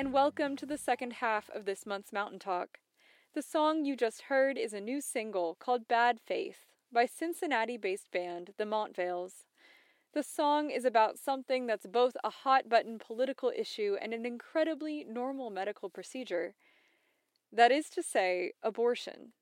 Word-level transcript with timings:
And 0.00 0.14
welcome 0.14 0.56
to 0.56 0.64
the 0.64 0.78
second 0.78 1.12
half 1.12 1.50
of 1.50 1.66
this 1.66 1.84
month's 1.84 2.10
Mountain 2.10 2.38
Talk. 2.38 2.78
The 3.34 3.42
song 3.42 3.84
you 3.84 3.94
just 3.94 4.22
heard 4.22 4.56
is 4.56 4.72
a 4.72 4.80
new 4.80 5.02
single 5.02 5.58
called 5.60 5.88
Bad 5.88 6.20
Faith 6.24 6.60
by 6.90 7.04
Cincinnati 7.04 7.76
based 7.76 8.10
band 8.10 8.54
The 8.56 8.64
Montvales. 8.64 9.44
The 10.14 10.22
song 10.22 10.70
is 10.70 10.86
about 10.86 11.18
something 11.18 11.66
that's 11.66 11.84
both 11.84 12.16
a 12.24 12.30
hot 12.30 12.66
button 12.66 12.98
political 12.98 13.52
issue 13.54 13.98
and 14.00 14.14
an 14.14 14.24
incredibly 14.24 15.04
normal 15.04 15.50
medical 15.50 15.90
procedure. 15.90 16.54
That 17.52 17.70
is 17.70 17.90
to 17.90 18.02
say, 18.02 18.52
abortion. 18.62 19.34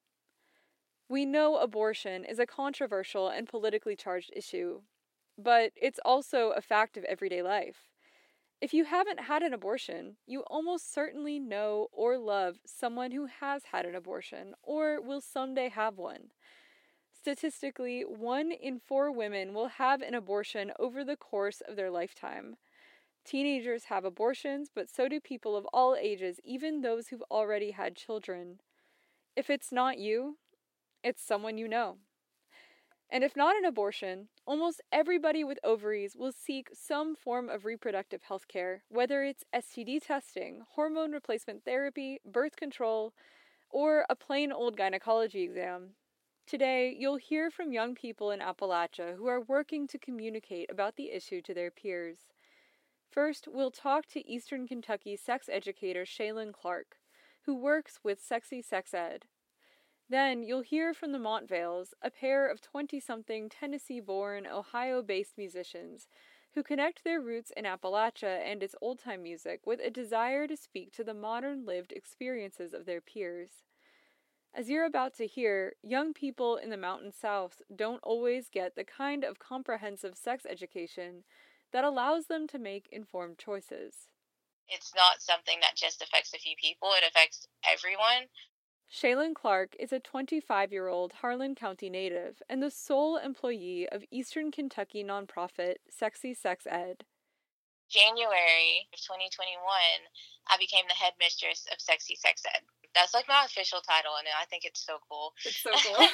We 1.09 1.25
know 1.25 1.59
abortion 1.59 2.25
is 2.25 2.41
a 2.41 2.47
controversial 2.47 3.29
and 3.29 3.47
politically 3.47 3.95
charged 3.95 4.33
issue, 4.35 4.81
but 5.39 5.71
it's 5.81 6.01
also 6.05 6.51
a 6.51 6.61
fact 6.61 6.97
of 6.97 7.05
everyday 7.05 7.43
life. 7.43 7.89
If 8.61 8.75
you 8.75 8.85
haven't 8.87 9.21
had 9.21 9.43
an 9.43 9.55
abortion, 9.55 10.17
you 10.27 10.41
almost 10.41 10.93
certainly 10.93 11.39
know 11.39 11.89
or 11.93 12.19
love 12.19 12.57
someone 12.67 13.13
who 13.13 13.27
has 13.27 13.67
had 13.67 13.87
an 13.87 13.95
abortion 13.95 14.55
or 14.63 15.01
will 15.01 15.21
someday 15.21 15.69
have 15.69 15.97
one. 15.97 16.31
Statistically, 17.13 18.03
one 18.03 18.51
in 18.51 18.81
four 18.81 19.13
women 19.13 19.55
will 19.55 19.69
have 19.69 20.03
an 20.03 20.15
abortion 20.15 20.73
over 20.79 21.05
the 21.05 21.17
course 21.17 21.61
of 21.61 21.77
their 21.77 21.91
lifetime. 21.91 22.57
Teenagers 23.25 23.85
have 23.85 24.05
abortions, 24.05 24.71
but 24.75 24.89
so 24.91 25.09
do 25.09 25.21
people 25.21 25.57
of 25.57 25.67
all 25.73 25.95
ages, 25.95 26.41
even 26.45 26.81
those 26.81 27.09
who've 27.09 27.23
already 27.31 27.73
had 27.73 27.95
children. 27.95 28.61
If 29.37 29.51
it's 29.51 29.71
not 29.71 29.99
you, 29.99 30.39
it's 31.05 31.23
someone 31.23 31.59
you 31.59 31.69
know. 31.69 31.99
And 33.11 33.25
if 33.25 33.35
not 33.35 33.57
an 33.57 33.65
abortion, 33.65 34.29
almost 34.47 34.83
everybody 34.93 35.43
with 35.43 35.59
ovaries 35.65 36.15
will 36.15 36.33
seek 36.33 36.69
some 36.75 37.17
form 37.17 37.49
of 37.49 37.65
reproductive 37.65 38.23
health 38.23 38.49
care, 38.49 38.83
whether 38.89 39.23
it's 39.23 39.45
STD 39.55 40.05
testing, 40.07 40.63
hormone 40.75 41.13
replacement 41.13 41.65
therapy, 41.65 42.21
birth 42.27 42.57
control, 42.57 43.15
or 43.71 44.05
a 44.11 44.15
plain 44.15 44.53
old 44.53 44.77
gynecology 44.77 45.43
exam. 45.43 45.95
Today, 46.47 46.95
you'll 46.99 47.17
hear 47.17 47.51
from 47.51 47.73
young 47.73 47.95
people 47.95 48.31
in 48.31 48.41
Appalachia 48.41 49.17
who 49.17 49.27
are 49.27 49.41
working 49.41 49.87
to 49.89 49.99
communicate 49.99 50.71
about 50.71 50.97
the 50.97 51.11
issue 51.11 51.41
to 51.43 51.55
their 51.55 51.71
peers. 51.71 52.27
First, 53.11 53.49
we'll 53.51 53.71
talk 53.71 54.07
to 54.09 54.27
Eastern 54.31 54.67
Kentucky 54.67 55.17
sex 55.17 55.49
educator 55.51 56.05
Shaylin 56.05 56.53
Clark, 56.53 56.97
who 57.43 57.55
works 57.55 58.01
with 58.03 58.23
Sexy 58.23 58.61
Sex 58.61 58.93
Ed. 58.93 59.25
Then 60.09 60.43
you'll 60.43 60.63
hear 60.63 60.95
from 60.95 61.13
the 61.13 61.19
Montvales, 61.19 61.93
a 62.01 62.11
pair 62.11 62.49
of 62.49 62.63
20 62.63 62.99
something 62.99 63.49
Tennessee 63.49 64.01
born, 64.01 64.47
Ohio 64.47 65.03
based 65.03 65.37
musicians 65.37 66.09
who 66.55 66.63
connect 66.63 67.05
their 67.05 67.21
roots 67.21 67.53
in 67.57 67.65
Appalachia 67.67 68.41
and 68.43 68.63
its 68.63 68.75
old 68.81 68.99
time 68.99 69.23
music 69.23 69.67
with 69.67 69.81
a 69.81 69.91
desire 69.91 70.47
to 70.47 70.57
speak 70.57 70.93
to 70.93 71.05
the 71.05 71.13
modern 71.13 71.67
lived 71.67 71.93
experiences 71.93 72.73
of 72.73 72.87
their 72.87 73.03
peers. 73.03 73.65
As 74.55 74.71
you're 74.71 74.87
about 74.87 75.15
to 75.19 75.27
hear, 75.27 75.75
young 75.83 76.15
people 76.15 76.57
in 76.57 76.71
the 76.71 76.79
Mountain 76.79 77.13
South 77.13 77.61
don't 77.75 78.03
always 78.03 78.49
get 78.49 78.75
the 78.75 78.85
kind 78.85 79.25
of 79.25 79.39
comprehensive 79.39 80.17
sex 80.17 80.47
education 80.49 81.25
that 81.71 81.85
allows 81.85 82.27
them 82.27 82.47
to 82.49 82.59
make 82.59 82.89
informed 82.91 83.39
choices. 83.39 84.09
It's 84.69 84.95
not 84.95 85.21
something 85.21 85.61
that 85.61 85.77
just 85.77 86.03
affects 86.03 86.33
a 86.33 86.39
few 86.39 86.57
people, 86.57 86.91
it 86.93 87.07
affects 87.07 87.47
everyone. 87.63 88.29
Shaylin 88.91 89.35
Clark 89.35 89.77
is 89.79 89.93
a 89.93 90.01
25 90.01 90.73
year 90.73 90.89
old 90.89 91.13
Harlan 91.21 91.55
County 91.55 91.91
native 91.91 92.43
and 92.49 92.63
the 92.63 92.71
sole 92.71 93.17
employee 93.19 93.87
of 93.91 94.05
Eastern 94.11 94.51
Kentucky 94.51 95.05
nonprofit 95.05 95.77
Sexy 95.91 96.33
Sex 96.33 96.67
Ed. 96.67 97.05
January 97.91 98.89
of 98.93 99.01
2021, 99.01 99.61
I 100.49 100.57
became 100.59 100.85
the 100.89 100.95
headmistress 100.95 101.67
of 101.73 101.81
Sexy 101.81 102.17
Sex 102.17 102.43
Ed. 102.55 102.61
That's 102.95 103.15
like 103.15 103.29
my 103.29 103.45
official 103.45 103.81
title, 103.81 104.13
and 104.19 104.29
I 104.41 104.45
think 104.47 104.65
it's 104.65 104.85
so 104.85 104.99
cool. 105.09 105.33
It's 105.45 105.63
so 105.63 105.71
cool. 105.73 106.07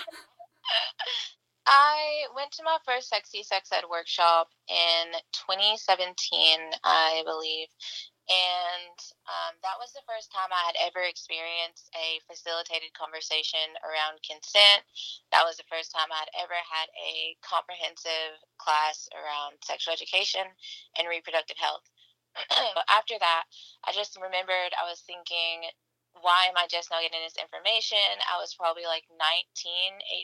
I 1.66 2.26
went 2.36 2.52
to 2.52 2.62
my 2.62 2.78
first 2.84 3.08
Sexy 3.08 3.42
Sex 3.42 3.70
Ed 3.72 3.84
workshop 3.90 4.48
in 4.68 5.12
2017, 5.32 6.60
I 6.84 7.22
believe, 7.24 7.68
and 8.24 8.96
um, 9.28 9.52
that 9.60 9.76
was 9.76 9.92
the 9.92 10.06
first 10.08 10.32
time 10.32 10.48
I 10.48 10.64
had 10.64 10.80
ever 10.80 11.04
experienced 11.04 11.92
a 11.92 12.24
facilitated 12.24 12.96
conversation 12.96 13.76
around 13.84 14.24
consent. 14.24 14.80
That 15.28 15.44
was 15.44 15.60
the 15.60 15.68
first 15.68 15.92
time 15.92 16.08
I 16.08 16.24
had 16.24 16.32
ever 16.40 16.56
had 16.56 16.88
a 16.96 17.36
comprehensive 17.44 18.40
class 18.56 19.12
around 19.12 19.60
sexual 19.60 19.92
education 19.92 20.48
and 20.96 21.04
reproductive 21.04 21.60
health. 21.60 21.84
But 22.74 22.88
after 22.88 23.14
that, 23.20 23.44
I 23.84 23.92
just 23.92 24.16
remembered 24.16 24.72
I 24.72 24.88
was 24.88 25.04
thinking, 25.04 25.68
why 26.16 26.48
am 26.48 26.56
I 26.56 26.64
just 26.64 26.88
now 26.88 27.04
getting 27.04 27.20
this 27.20 27.36
information? 27.36 28.00
I 28.24 28.40
was 28.40 28.56
probably 28.56 28.88
like 28.88 29.04
19, 29.12 29.20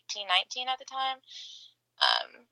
18, 0.09 0.25
19 0.25 0.72
at 0.72 0.81
the 0.81 0.88
time. 0.88 1.21
Um, 2.00 2.49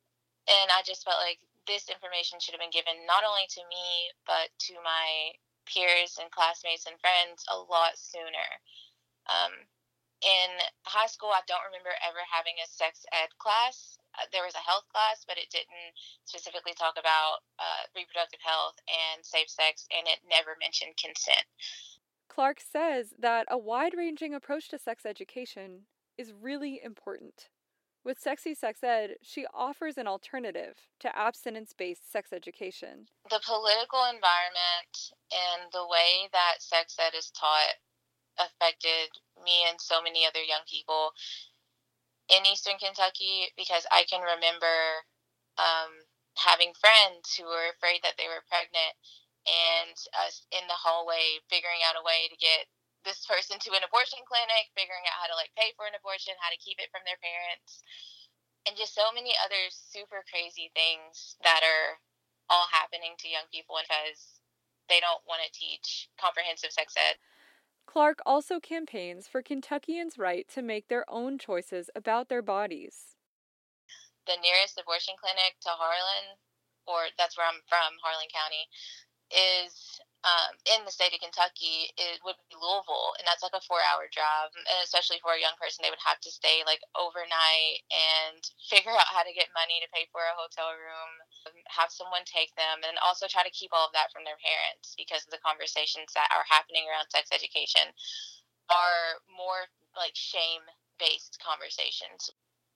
and 0.48 0.68
I 0.72 0.84
just 0.84 1.04
felt 1.04 1.20
like 1.24 1.40
this 1.68 1.92
information 1.92 2.40
should 2.40 2.56
have 2.56 2.64
been 2.64 2.74
given 2.74 3.04
not 3.06 3.22
only 3.22 3.44
to 3.52 3.62
me 3.68 4.10
but 4.24 4.48
to 4.58 4.74
my 4.80 5.36
peers 5.68 6.16
and 6.16 6.32
classmates 6.32 6.88
and 6.88 6.96
friends 6.98 7.44
a 7.52 7.56
lot 7.56 7.94
sooner. 8.00 8.48
Um, 9.28 9.68
in 10.24 10.50
high 10.82 11.06
school, 11.06 11.30
I 11.30 11.46
don't 11.46 11.62
remember 11.62 11.94
ever 12.02 12.18
having 12.26 12.58
a 12.58 12.66
sex 12.66 13.06
ed 13.14 13.30
class. 13.38 14.00
Uh, 14.18 14.26
there 14.32 14.42
was 14.42 14.56
a 14.56 14.66
health 14.66 14.88
class, 14.90 15.22
but 15.22 15.38
it 15.38 15.46
didn't 15.52 15.94
specifically 16.24 16.74
talk 16.74 16.98
about 16.98 17.46
uh, 17.60 17.86
reproductive 17.94 18.42
health 18.42 18.74
and 18.90 19.22
safe 19.22 19.46
sex, 19.46 19.86
and 19.94 20.08
it 20.08 20.18
never 20.26 20.58
mentioned 20.58 20.98
consent. 20.98 21.46
Clark 22.26 22.58
says 22.58 23.14
that 23.18 23.46
a 23.46 23.58
wide 23.58 23.94
ranging 23.94 24.34
approach 24.34 24.68
to 24.70 24.78
sex 24.78 25.06
education 25.06 25.86
is 26.16 26.32
really 26.34 26.80
important. 26.82 27.48
With 28.04 28.18
Sexy 28.18 28.54
Sex 28.54 28.82
Ed, 28.82 29.16
she 29.22 29.44
offers 29.52 29.98
an 29.98 30.06
alternative 30.06 30.76
to 31.00 31.16
abstinence 31.16 31.74
based 31.76 32.10
sex 32.10 32.32
education. 32.32 33.08
The 33.28 33.42
political 33.44 34.04
environment 34.04 35.12
and 35.30 35.70
the 35.72 35.86
way 35.86 36.28
that 36.32 36.62
sex 36.62 36.96
ed 36.98 37.16
is 37.16 37.30
taught 37.30 37.76
affected 38.38 39.10
me 39.44 39.66
and 39.68 39.80
so 39.80 40.00
many 40.00 40.24
other 40.24 40.42
young 40.42 40.62
people 40.70 41.12
in 42.30 42.46
Eastern 42.46 42.78
Kentucky 42.78 43.50
because 43.56 43.86
I 43.90 44.04
can 44.08 44.22
remember 44.22 45.04
um, 45.58 46.06
having 46.38 46.72
friends 46.78 47.34
who 47.34 47.44
were 47.44 47.74
afraid 47.74 48.00
that 48.06 48.14
they 48.16 48.30
were 48.30 48.46
pregnant 48.46 48.94
and 49.48 49.96
us 50.22 50.46
in 50.52 50.64
the 50.68 50.78
hallway 50.78 51.42
figuring 51.50 51.82
out 51.82 51.98
a 51.98 52.04
way 52.04 52.28
to 52.30 52.36
get 52.36 52.70
this 53.04 53.26
person 53.26 53.58
to 53.62 53.74
an 53.74 53.86
abortion 53.86 54.22
clinic, 54.26 54.70
figuring 54.74 55.06
out 55.06 55.18
how 55.22 55.28
to 55.30 55.38
like 55.38 55.54
pay 55.54 55.74
for 55.78 55.86
an 55.86 55.96
abortion, 55.98 56.34
how 56.42 56.50
to 56.50 56.60
keep 56.62 56.78
it 56.82 56.90
from 56.90 57.02
their 57.06 57.18
parents, 57.20 57.82
and 58.66 58.76
just 58.76 58.94
so 58.94 59.08
many 59.14 59.32
other 59.42 59.70
super 59.70 60.26
crazy 60.28 60.70
things 60.74 61.38
that 61.46 61.62
are 61.62 62.02
all 62.50 62.66
happening 62.72 63.14
to 63.20 63.30
young 63.30 63.46
people 63.52 63.76
because 63.80 64.40
they 64.88 65.00
don't 65.00 65.22
want 65.28 65.44
to 65.44 65.52
teach 65.52 66.08
comprehensive 66.16 66.72
sex 66.72 66.96
ed. 66.96 67.20
Clark 67.88 68.20
also 68.26 68.60
campaigns 68.60 69.28
for 69.28 69.40
Kentuckians' 69.40 70.18
right 70.18 70.46
to 70.52 70.60
make 70.60 70.88
their 70.88 71.08
own 71.08 71.38
choices 71.38 71.88
about 71.96 72.28
their 72.28 72.42
bodies. 72.42 73.16
The 74.26 74.36
nearest 74.44 74.76
abortion 74.76 75.16
clinic 75.16 75.56
to 75.64 75.72
Harlan, 75.72 76.36
or 76.84 77.08
that's 77.16 77.36
where 77.36 77.48
I'm 77.48 77.64
from, 77.64 77.96
Harlan 78.04 78.28
County, 78.28 78.68
is 79.32 80.00
um, 80.26 80.58
in 80.66 80.82
the 80.82 80.90
state 80.90 81.14
of 81.14 81.22
Kentucky, 81.22 81.94
it 81.94 82.18
would 82.26 82.34
be 82.50 82.58
Louisville, 82.58 83.14
and 83.18 83.22
that's 83.22 83.46
like 83.46 83.54
a 83.54 83.62
four-hour 83.62 84.10
drive. 84.10 84.50
And 84.50 84.82
especially 84.82 85.22
for 85.22 85.38
a 85.38 85.42
young 85.42 85.54
person, 85.62 85.86
they 85.86 85.94
would 85.94 86.02
have 86.02 86.18
to 86.26 86.34
stay 86.34 86.66
like 86.66 86.82
overnight 86.98 87.86
and 87.86 88.42
figure 88.72 88.90
out 88.90 89.14
how 89.14 89.22
to 89.22 89.36
get 89.36 89.54
money 89.54 89.78
to 89.78 89.94
pay 89.94 90.10
for 90.10 90.26
a 90.26 90.34
hotel 90.34 90.74
room, 90.74 91.12
have 91.70 91.94
someone 91.94 92.26
take 92.26 92.50
them, 92.58 92.82
and 92.82 92.98
also 92.98 93.30
try 93.30 93.46
to 93.46 93.54
keep 93.54 93.70
all 93.70 93.86
of 93.86 93.94
that 93.94 94.10
from 94.10 94.26
their 94.26 94.38
parents 94.42 94.98
because 94.98 95.22
of 95.22 95.30
the 95.30 95.44
conversations 95.46 96.10
that 96.18 96.26
are 96.34 96.46
happening 96.50 96.82
around 96.90 97.06
sex 97.14 97.30
education 97.30 97.86
are 98.74 99.22
more 99.30 99.70
like 99.94 100.18
shame-based 100.18 101.38
conversations. 101.38 102.26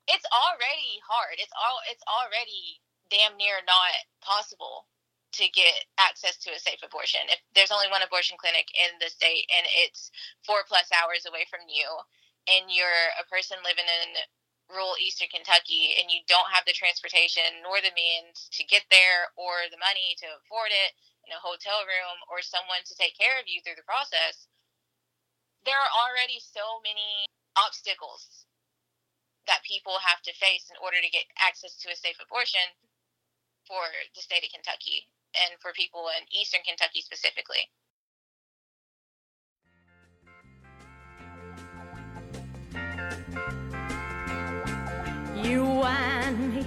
It's 0.06 0.26
already 0.30 1.02
hard. 1.02 1.42
It's 1.42 1.54
all. 1.58 1.78
It's 1.90 2.02
already 2.06 2.82
damn 3.10 3.38
near 3.38 3.62
not 3.66 3.94
possible 4.22 4.86
to 5.32 5.49
get 5.50 5.88
access 5.96 6.37
to 6.44 6.52
a 6.52 6.61
safe 6.61 6.84
abortion. 6.84 7.25
If 7.32 7.40
there's 7.56 7.73
only 7.73 7.88
one 7.88 8.05
abortion 8.05 8.37
clinic 8.37 8.69
in 8.76 8.96
the 9.00 9.08
state 9.08 9.49
and 9.49 9.64
it's 9.84 10.12
four 10.44 10.64
plus 10.69 10.93
hours 10.93 11.25
away 11.25 11.49
from 11.49 11.64
you, 11.69 11.88
and 12.50 12.69
you're 12.69 13.14
a 13.17 13.29
person 13.31 13.56
living 13.62 13.87
in 13.87 14.19
rural 14.70 14.96
eastern 14.99 15.29
Kentucky 15.29 15.99
and 16.00 16.08
you 16.08 16.25
don't 16.26 16.49
have 16.50 16.64
the 16.64 16.75
transportation 16.75 17.44
nor 17.61 17.79
the 17.79 17.93
means 17.93 18.49
to 18.56 18.64
get 18.64 18.87
there 18.88 19.29
or 19.37 19.69
the 19.69 19.79
money 19.79 20.17
to 20.19 20.26
afford 20.40 20.73
it 20.73 20.96
in 21.29 21.31
a 21.34 21.44
hotel 21.44 21.84
room 21.87 22.19
or 22.26 22.43
someone 22.43 22.82
to 22.88 22.99
take 22.99 23.14
care 23.14 23.38
of 23.38 23.46
you 23.46 23.61
through 23.62 23.79
the 23.79 23.87
process, 23.87 24.50
there 25.62 25.79
are 25.79 25.93
already 25.93 26.43
so 26.43 26.82
many 26.82 27.29
obstacles 27.55 28.49
that 29.46 29.62
people 29.67 29.99
have 30.02 30.23
to 30.26 30.34
face 30.34 30.70
in 30.70 30.79
order 30.82 30.99
to 30.99 31.14
get 31.14 31.26
access 31.38 31.79
to 31.79 31.90
a 31.90 31.99
safe 31.99 32.19
abortion 32.19 32.64
for 33.67 33.87
the 34.14 34.23
state 34.23 34.43
of 34.43 34.50
Kentucky 34.50 35.06
and 35.34 35.61
for 35.61 35.73
people 35.73 36.06
in 36.19 36.26
Eastern 36.32 36.61
Kentucky 36.67 37.00
specifically. 37.00 37.69
You 45.43 45.64
wined 45.64 46.55
me 46.55 46.67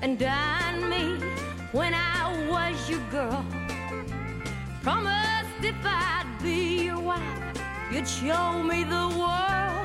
and 0.00 0.18
dine 0.18 0.88
me 0.88 1.18
when 1.72 1.92
I 1.94 2.48
was 2.48 2.88
your 2.88 3.00
girl. 3.10 3.44
Promised 4.82 5.62
if 5.62 5.74
I'd 5.84 6.26
be 6.42 6.84
your 6.84 7.00
wife, 7.00 7.22
you'd 7.92 8.08
show 8.08 8.62
me 8.62 8.84
the 8.84 9.08
world. 9.18 9.84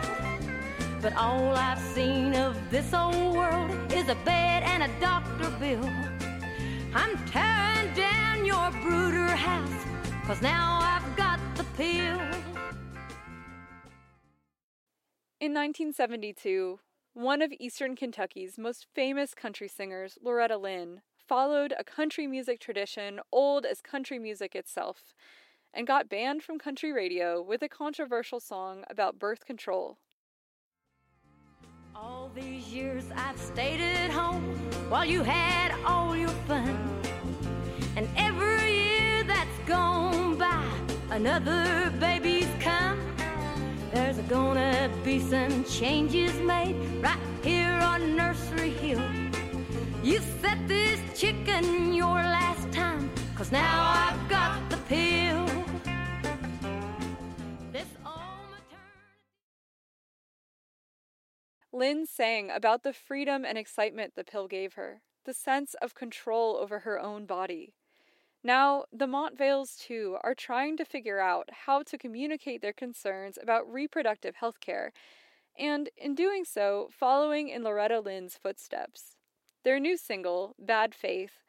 But 1.01 1.15
all 1.15 1.53
I've 1.55 1.79
seen 1.79 2.35
of 2.35 2.55
this 2.69 2.93
old 2.93 3.35
world 3.35 3.71
is 3.91 4.09
a 4.09 4.15
bed 4.25 4.63
and 4.63 4.83
a 4.83 4.99
doctor 4.99 5.49
bill. 5.59 5.89
I'm 6.91 7.23
tearing 7.27 7.93
down 7.93 8.45
your 8.45 8.71
brooder 8.81 9.27
house, 9.27 9.85
cause 10.25 10.41
now 10.41 10.79
I've 10.81 11.15
got 11.15 11.39
the 11.55 11.63
pill. 11.75 12.19
In 15.39 15.53
1972, 15.53 16.79
one 17.13 17.43
of 17.43 17.53
Eastern 17.59 17.95
Kentucky's 17.95 18.57
most 18.57 18.87
famous 18.95 19.35
country 19.35 19.67
singers, 19.67 20.17
Loretta 20.19 20.57
Lynn, 20.57 21.01
followed 21.27 21.75
a 21.77 21.83
country 21.83 22.25
music 22.25 22.59
tradition 22.59 23.19
old 23.31 23.67
as 23.67 23.81
country 23.81 24.17
music 24.17 24.55
itself 24.55 25.13
and 25.71 25.85
got 25.85 26.09
banned 26.09 26.41
from 26.41 26.57
country 26.57 26.91
radio 26.91 27.39
with 27.39 27.61
a 27.61 27.69
controversial 27.69 28.39
song 28.39 28.83
about 28.89 29.19
birth 29.19 29.45
control. 29.45 29.99
All 32.01 32.31
these 32.33 32.67
years 32.69 33.03
I've 33.13 33.37
stayed 33.37 33.81
at 33.81 34.09
home 34.09 34.55
while 34.87 35.03
you 35.03 35.21
had 35.21 35.75
all 35.85 36.15
your 36.15 36.35
fun. 36.47 36.77
And 37.97 38.07
every 38.15 38.73
year 38.73 39.23
that's 39.23 39.59
gone 39.65 40.37
by, 40.37 40.63
another 41.11 41.91
baby's 41.99 42.47
come. 42.61 42.99
There's 43.93 44.17
gonna 44.29 44.89
be 45.03 45.19
some 45.19 45.65
changes 45.65 46.33
made 46.39 46.77
right 47.01 47.19
here 47.43 47.77
on 47.91 48.15
Nursery 48.15 48.69
Hill. 48.69 49.03
You 50.01 50.19
set 50.41 50.57
this 50.69 51.01
chicken 51.19 51.93
your 51.93 52.21
last 52.37 52.71
time, 52.71 53.11
cause 53.35 53.51
now 53.51 54.07
I've 54.07 54.29
got 54.29 54.69
the 54.69 54.77
pill. 54.87 55.28
Lynn 61.79 62.05
sang 62.05 62.51
about 62.51 62.83
the 62.83 62.91
freedom 62.91 63.45
and 63.45 63.57
excitement 63.57 64.15
the 64.17 64.25
pill 64.25 64.49
gave 64.49 64.73
her, 64.73 65.01
the 65.23 65.33
sense 65.33 65.75
of 65.75 65.95
control 65.95 66.57
over 66.57 66.79
her 66.79 66.99
own 66.99 67.25
body. 67.25 67.73
Now, 68.43 68.83
the 68.91 69.07
Montvales, 69.07 69.79
too, 69.79 70.17
are 70.21 70.35
trying 70.35 70.75
to 70.75 70.83
figure 70.83 71.21
out 71.21 71.47
how 71.65 71.83
to 71.83 71.97
communicate 71.97 72.61
their 72.61 72.73
concerns 72.73 73.37
about 73.41 73.71
reproductive 73.71 74.35
health 74.35 74.59
care, 74.59 74.91
and 75.57 75.87
in 75.95 76.15
doing 76.15 76.43
so, 76.43 76.89
following 76.91 77.47
in 77.47 77.63
Loretta 77.63 78.01
Lynn's 78.01 78.35
footsteps. 78.35 79.15
Their 79.63 79.79
new 79.79 79.95
single, 79.95 80.55
Bad 80.59 80.93
Faith, 80.93 81.43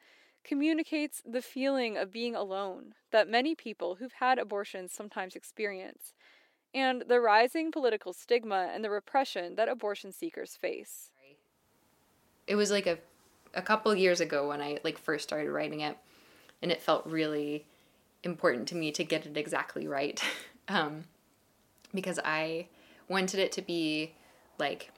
communicates 0.45 1.21
the 1.25 1.41
feeling 1.41 1.97
of 1.97 2.13
being 2.13 2.37
alone 2.37 2.93
that 3.11 3.27
many 3.27 3.53
people 3.53 3.95
who've 3.95 4.13
had 4.13 4.39
abortions 4.39 4.93
sometimes 4.93 5.35
experience, 5.35 6.13
and 6.73 7.03
the 7.07 7.19
rising 7.19 7.71
political 7.71 8.13
stigma 8.13 8.69
and 8.73 8.83
the 8.83 8.89
repression 8.89 9.55
that 9.55 9.69
abortion 9.69 10.11
seekers 10.11 10.55
face. 10.55 11.09
It 12.47 12.55
was 12.55 12.71
like 12.71 12.87
a 12.87 12.99
a 13.53 13.61
couple 13.61 13.93
years 13.93 14.21
ago 14.21 14.47
when 14.47 14.61
I 14.61 14.79
like 14.83 14.97
first 14.97 15.27
started 15.27 15.51
writing 15.51 15.81
it 15.81 15.97
and 16.61 16.71
it 16.71 16.81
felt 16.81 17.05
really 17.05 17.65
important 18.23 18.67
to 18.69 18.75
me 18.75 18.91
to 18.93 19.03
get 19.03 19.25
it 19.25 19.35
exactly 19.35 19.87
right 19.87 20.23
um, 20.69 21.03
because 21.93 22.19
I 22.23 22.67
wanted 23.09 23.39
it 23.39 23.51
to 23.53 23.61
be 23.61 24.13
like 24.57 24.91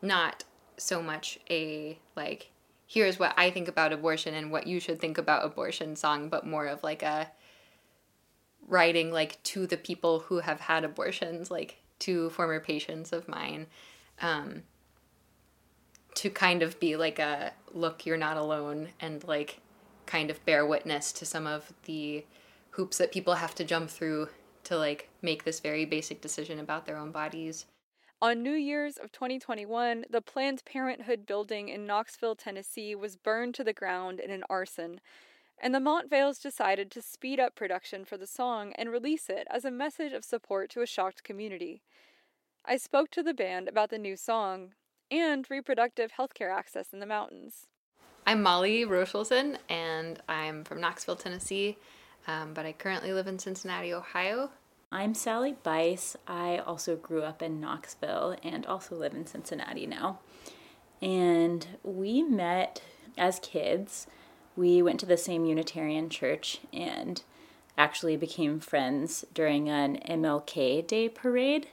not 0.00 0.44
so 0.76 1.02
much 1.02 1.38
a 1.50 1.98
like 2.16 2.50
here's 2.86 3.18
what 3.18 3.32
I 3.38 3.50
think 3.50 3.68
about 3.68 3.92
abortion 3.92 4.34
and 4.34 4.52
what 4.52 4.66
you 4.66 4.78
should 4.78 5.00
think 5.00 5.16
about 5.16 5.46
abortion 5.46 5.96
song, 5.96 6.28
but 6.28 6.46
more 6.46 6.66
of 6.66 6.82
like 6.82 7.02
a 7.02 7.30
writing 8.66 9.10
like 9.10 9.42
to 9.42 9.66
the 9.66 9.76
people 9.76 10.20
who 10.20 10.40
have 10.40 10.60
had 10.60 10.84
abortions, 10.84 11.50
like 11.50 11.78
to 12.00 12.30
former 12.30 12.60
patients 12.60 13.12
of 13.12 13.28
mine, 13.28 13.66
um, 14.20 14.62
to 16.14 16.30
kind 16.30 16.62
of 16.62 16.78
be 16.80 16.96
like 16.96 17.18
a 17.18 17.52
look, 17.72 18.06
you're 18.06 18.16
not 18.16 18.36
alone, 18.36 18.88
and 19.00 19.24
like 19.24 19.60
kind 20.06 20.30
of 20.30 20.44
bear 20.44 20.66
witness 20.66 21.12
to 21.12 21.24
some 21.24 21.46
of 21.46 21.72
the 21.84 22.24
hoops 22.70 22.98
that 22.98 23.12
people 23.12 23.34
have 23.34 23.54
to 23.54 23.64
jump 23.64 23.90
through 23.90 24.28
to 24.64 24.76
like 24.76 25.08
make 25.20 25.44
this 25.44 25.60
very 25.60 25.84
basic 25.84 26.20
decision 26.20 26.58
about 26.58 26.86
their 26.86 26.96
own 26.96 27.10
bodies. 27.10 27.66
On 28.20 28.40
New 28.40 28.52
Year's 28.52 28.98
of 28.98 29.10
2021, 29.10 30.04
the 30.08 30.20
Planned 30.20 30.64
Parenthood 30.64 31.26
building 31.26 31.68
in 31.68 31.86
Knoxville, 31.86 32.36
Tennessee 32.36 32.94
was 32.94 33.16
burned 33.16 33.54
to 33.56 33.64
the 33.64 33.72
ground 33.72 34.20
in 34.20 34.30
an 34.30 34.44
arson, 34.48 35.00
and 35.62 35.72
the 35.72 35.78
Montvales 35.78 36.42
decided 36.42 36.90
to 36.90 37.00
speed 37.00 37.38
up 37.38 37.54
production 37.54 38.04
for 38.04 38.16
the 38.16 38.26
song 38.26 38.72
and 38.72 38.90
release 38.90 39.30
it 39.30 39.46
as 39.48 39.64
a 39.64 39.70
message 39.70 40.12
of 40.12 40.24
support 40.24 40.68
to 40.70 40.82
a 40.82 40.86
shocked 40.86 41.22
community. 41.22 41.82
I 42.64 42.76
spoke 42.76 43.10
to 43.12 43.22
the 43.22 43.32
band 43.32 43.68
about 43.68 43.90
the 43.90 43.98
new 43.98 44.16
song 44.16 44.72
and 45.08 45.48
reproductive 45.48 46.12
healthcare 46.18 46.52
access 46.52 46.92
in 46.92 46.98
the 46.98 47.06
mountains. 47.06 47.68
I'm 48.26 48.42
Molly 48.42 48.84
Rochelson, 48.84 49.56
and 49.68 50.20
I'm 50.28 50.64
from 50.64 50.80
Knoxville, 50.80 51.16
Tennessee, 51.16 51.76
um, 52.26 52.54
but 52.54 52.66
I 52.66 52.72
currently 52.72 53.12
live 53.12 53.28
in 53.28 53.38
Cincinnati, 53.38 53.92
Ohio. 53.92 54.50
I'm 54.90 55.14
Sally 55.14 55.54
Bice. 55.62 56.16
I 56.26 56.58
also 56.58 56.96
grew 56.96 57.22
up 57.22 57.40
in 57.40 57.60
Knoxville 57.60 58.36
and 58.42 58.66
also 58.66 58.96
live 58.96 59.14
in 59.14 59.26
Cincinnati 59.26 59.86
now. 59.86 60.18
And 61.00 61.66
we 61.84 62.22
met 62.22 62.82
as 63.16 63.38
kids. 63.40 64.06
We 64.56 64.82
went 64.82 65.00
to 65.00 65.06
the 65.06 65.16
same 65.16 65.44
Unitarian 65.46 66.10
church 66.10 66.60
and 66.72 67.22
actually 67.78 68.16
became 68.16 68.60
friends 68.60 69.24
during 69.32 69.68
an 69.68 69.98
MLK 70.08 70.86
Day 70.86 71.08
parade 71.08 71.68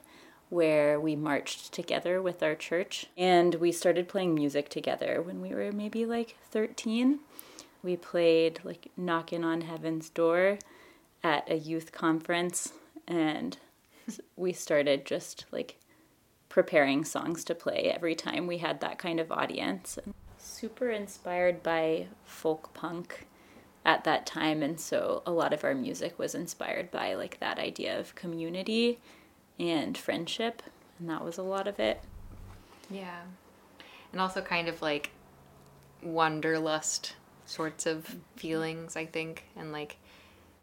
where 0.48 0.98
we 0.98 1.14
marched 1.14 1.72
together 1.72 2.20
with 2.20 2.42
our 2.42 2.54
church. 2.54 3.06
And 3.16 3.54
we 3.56 3.70
started 3.70 4.08
playing 4.08 4.34
music 4.34 4.68
together 4.68 5.22
when 5.22 5.40
we 5.40 5.54
were 5.54 5.72
maybe 5.72 6.04
like 6.04 6.36
13. 6.50 7.20
We 7.82 7.96
played 7.96 8.60
like 8.64 8.90
Knocking 8.96 9.44
on 9.44 9.62
Heaven's 9.62 10.10
Door 10.10 10.58
at 11.22 11.50
a 11.50 11.56
youth 11.56 11.92
conference, 11.92 12.72
and 13.06 13.56
we 14.36 14.52
started 14.52 15.06
just 15.06 15.46
like 15.52 15.76
preparing 16.48 17.04
songs 17.04 17.44
to 17.44 17.54
play 17.54 17.92
every 17.94 18.14
time 18.14 18.46
we 18.46 18.58
had 18.58 18.80
that 18.80 18.98
kind 18.98 19.20
of 19.20 19.30
audience. 19.30 19.98
Super 20.60 20.90
inspired 20.90 21.62
by 21.62 22.08
folk 22.26 22.74
punk 22.74 23.26
at 23.82 24.04
that 24.04 24.26
time, 24.26 24.62
and 24.62 24.78
so 24.78 25.22
a 25.24 25.30
lot 25.30 25.54
of 25.54 25.64
our 25.64 25.74
music 25.74 26.18
was 26.18 26.34
inspired 26.34 26.90
by 26.90 27.14
like 27.14 27.40
that 27.40 27.58
idea 27.58 27.98
of 27.98 28.14
community 28.14 28.98
and 29.58 29.96
friendship, 29.96 30.62
and 30.98 31.08
that 31.08 31.24
was 31.24 31.38
a 31.38 31.42
lot 31.42 31.66
of 31.66 31.80
it. 31.80 32.02
Yeah. 32.90 33.22
And 34.12 34.20
also 34.20 34.42
kind 34.42 34.68
of 34.68 34.82
like 34.82 35.12
wanderlust 36.02 37.14
sorts 37.46 37.86
of 37.86 38.16
feelings, 38.36 38.96
I 38.96 39.06
think, 39.06 39.44
and 39.56 39.72
like 39.72 39.96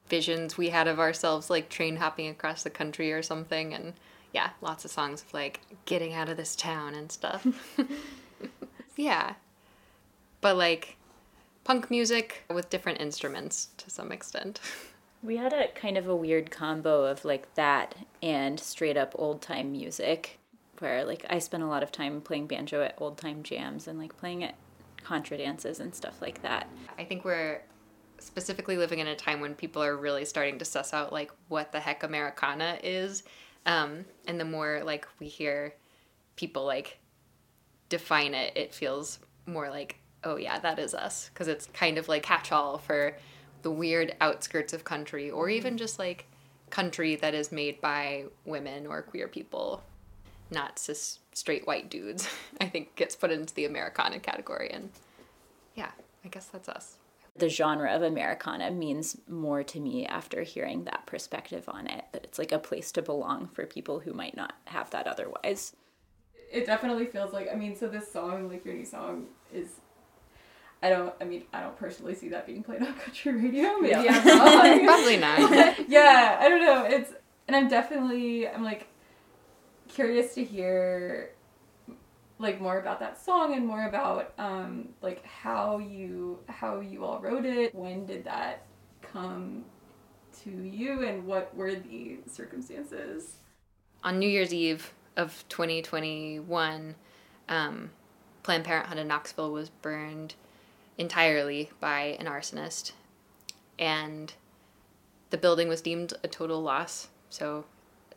visions 0.09 0.59
we 0.59 0.69
had 0.69 0.87
of 0.87 0.99
ourselves 0.99 1.49
like 1.49 1.69
train 1.69 1.95
hopping 1.95 2.27
across 2.27 2.61
the 2.61 2.69
country 2.69 3.11
or 3.11 3.23
something 3.23 3.73
and 3.73 3.93
yeah, 4.31 4.51
lots 4.61 4.85
of 4.85 4.91
songs 4.91 5.23
of 5.23 5.33
like 5.33 5.61
getting 5.85 6.13
out 6.13 6.29
of 6.29 6.37
this 6.37 6.55
town 6.55 6.93
and 6.93 7.11
stuff. 7.11 7.47
yeah. 8.95 9.33
But 10.41 10.57
like 10.57 10.97
punk 11.63 11.89
music 11.89 12.43
with 12.49 12.69
different 12.69 13.01
instruments 13.01 13.69
to 13.77 13.89
some 13.89 14.11
extent. 14.11 14.59
We 15.23 15.37
had 15.37 15.51
a 15.51 15.67
kind 15.69 15.97
of 15.97 16.07
a 16.07 16.15
weird 16.15 16.51
combo 16.51 17.03
of 17.03 17.25
like 17.25 17.53
that 17.55 17.95
and 18.21 18.59
straight 18.59 18.97
up 18.97 19.13
old 19.15 19.41
time 19.41 19.71
music, 19.71 20.39
where 20.79 21.03
like 21.03 21.25
I 21.29 21.39
spent 21.39 21.63
a 21.63 21.67
lot 21.67 21.83
of 21.83 21.91
time 21.91 22.21
playing 22.21 22.47
banjo 22.47 22.81
at 22.83 22.95
old 22.99 23.17
time 23.17 23.43
jams 23.43 23.87
and 23.87 23.97
like 23.99 24.15
playing 24.17 24.43
at 24.43 24.55
contra 25.03 25.37
dances 25.37 25.79
and 25.79 25.93
stuff 25.93 26.21
like 26.21 26.41
that. 26.43 26.69
I 26.97 27.03
think 27.03 27.25
we're 27.25 27.61
specifically 28.19 28.77
living 28.77 28.99
in 28.99 29.07
a 29.07 29.15
time 29.15 29.41
when 29.41 29.55
people 29.55 29.83
are 29.83 29.95
really 29.97 30.25
starting 30.25 30.59
to 30.59 30.65
suss 30.65 30.93
out 30.93 31.11
like 31.11 31.31
what 31.49 31.71
the 31.71 31.79
heck 31.79 32.03
Americana 32.03 32.77
is. 32.83 33.23
Um, 33.65 34.05
and 34.27 34.39
the 34.39 34.45
more 34.45 34.81
like 34.85 35.07
we 35.19 35.27
hear 35.27 35.73
people 36.35 36.65
like 36.65 36.99
define 37.89 38.33
it, 38.33 38.53
it 38.55 38.73
feels 38.73 39.19
more 39.45 39.69
like, 39.69 39.97
oh 40.27 40.35
yeah, 40.35 40.59
that 40.59 40.77
is 40.77 40.93
us. 40.93 41.29
Because 41.33 41.47
it's 41.47 41.67
kind 41.73 41.97
of 41.97 42.07
like 42.07 42.23
catch 42.23 42.51
all 42.51 42.77
for 42.77 43.15
the 43.61 43.71
weird 43.71 44.15
outskirts 44.21 44.73
of 44.73 44.83
country 44.83 45.31
or 45.31 45.45
mm-hmm. 45.45 45.57
even 45.57 45.77
just 45.77 45.97
like 45.97 46.27
country 46.69 47.15
that 47.15 47.33
is 47.33 47.51
made 47.51 47.79
by 47.81 48.25
women 48.45 48.85
or 48.85 49.01
queer 49.01 49.27
people 49.27 49.81
not 50.51 50.77
cis 50.77 51.19
straight 51.33 51.65
white 51.65 51.89
dudes 51.89 52.27
i 52.61 52.65
think 52.65 52.95
gets 52.95 53.15
put 53.15 53.31
into 53.31 53.53
the 53.55 53.65
americana 53.65 54.19
category 54.19 54.69
and 54.71 54.89
yeah 55.75 55.91
i 56.25 56.27
guess 56.27 56.47
that's 56.47 56.67
us 56.67 56.97
The 57.37 57.49
genre 57.49 57.91
of 57.93 58.01
Americana 58.01 58.71
means 58.71 59.15
more 59.27 59.61
to 59.63 59.79
me 59.79 60.07
after 60.07 60.41
hearing 60.41 60.85
that 60.85 61.05
perspective 61.05 61.65
on 61.67 61.85
it, 61.85 62.05
that 62.11 62.23
it's 62.23 62.39
like 62.39 62.51
a 62.51 62.57
place 62.57 62.91
to 62.93 63.03
belong 63.03 63.47
for 63.53 63.67
people 63.67 63.99
who 63.99 64.11
might 64.11 64.35
not 64.35 64.53
have 64.65 64.89
that 64.89 65.05
otherwise. 65.05 65.75
It 66.51 66.65
definitely 66.65 67.05
feels 67.05 67.33
like, 67.33 67.47
I 67.51 67.55
mean, 67.55 67.75
so 67.75 67.87
this 67.87 68.11
song, 68.11 68.49
like 68.49 68.65
your 68.65 68.73
new 68.73 68.85
song, 68.85 69.27
is 69.53 69.69
I 70.81 70.89
don't. 70.89 71.13
I 71.19 71.23
mean, 71.25 71.43
I 71.53 71.61
don't 71.61 71.77
personally 71.77 72.13
see 72.15 72.29
that 72.29 72.45
being 72.45 72.63
played 72.63 72.81
on 72.81 72.93
country 73.05 73.33
radio. 73.33 73.77
Maybe 73.79 74.03
Yeah. 74.03 74.21
I'm 74.25 74.77
wrong. 74.79 74.85
Probably 74.85 75.17
not. 75.17 75.39
yeah, 75.89 76.37
I 76.39 76.49
don't 76.49 76.61
know. 76.61 76.83
It's 76.85 77.11
and 77.47 77.55
I'm 77.55 77.67
definitely 77.67 78.47
I'm 78.47 78.63
like 78.63 78.87
curious 79.87 80.35
to 80.35 80.43
hear 80.43 81.31
like 82.39 82.61
more 82.61 82.79
about 82.79 82.99
that 82.99 83.19
song 83.19 83.55
and 83.55 83.65
more 83.65 83.87
about 83.87 84.33
um 84.37 84.89
like 85.01 85.25
how 85.25 85.79
you 85.79 86.39
how 86.47 86.79
you 86.81 87.03
all 87.03 87.19
wrote 87.19 87.45
it. 87.45 87.73
When 87.73 88.05
did 88.05 88.25
that 88.25 88.65
come 89.01 89.65
to 90.43 90.51
you 90.51 91.07
and 91.07 91.25
what 91.25 91.55
were 91.55 91.73
the 91.73 92.19
circumstances? 92.27 93.37
on 94.03 94.19
New 94.19 94.29
Year's 94.29 94.53
Eve 94.53 94.93
of 95.17 95.43
2021, 95.49 96.95
um, 97.49 97.89
Planned 98.43 98.63
Parenthood 98.63 98.99
in 98.99 99.07
Knoxville 99.07 99.51
was 99.51 99.69
burned 99.69 100.35
entirely 100.97 101.69
by 101.79 102.17
an 102.19 102.25
arsonist, 102.25 102.91
and 103.77 104.33
the 105.29 105.37
building 105.37 105.67
was 105.67 105.81
deemed 105.81 106.13
a 106.23 106.27
total 106.27 106.61
loss. 106.61 107.09
So 107.29 107.65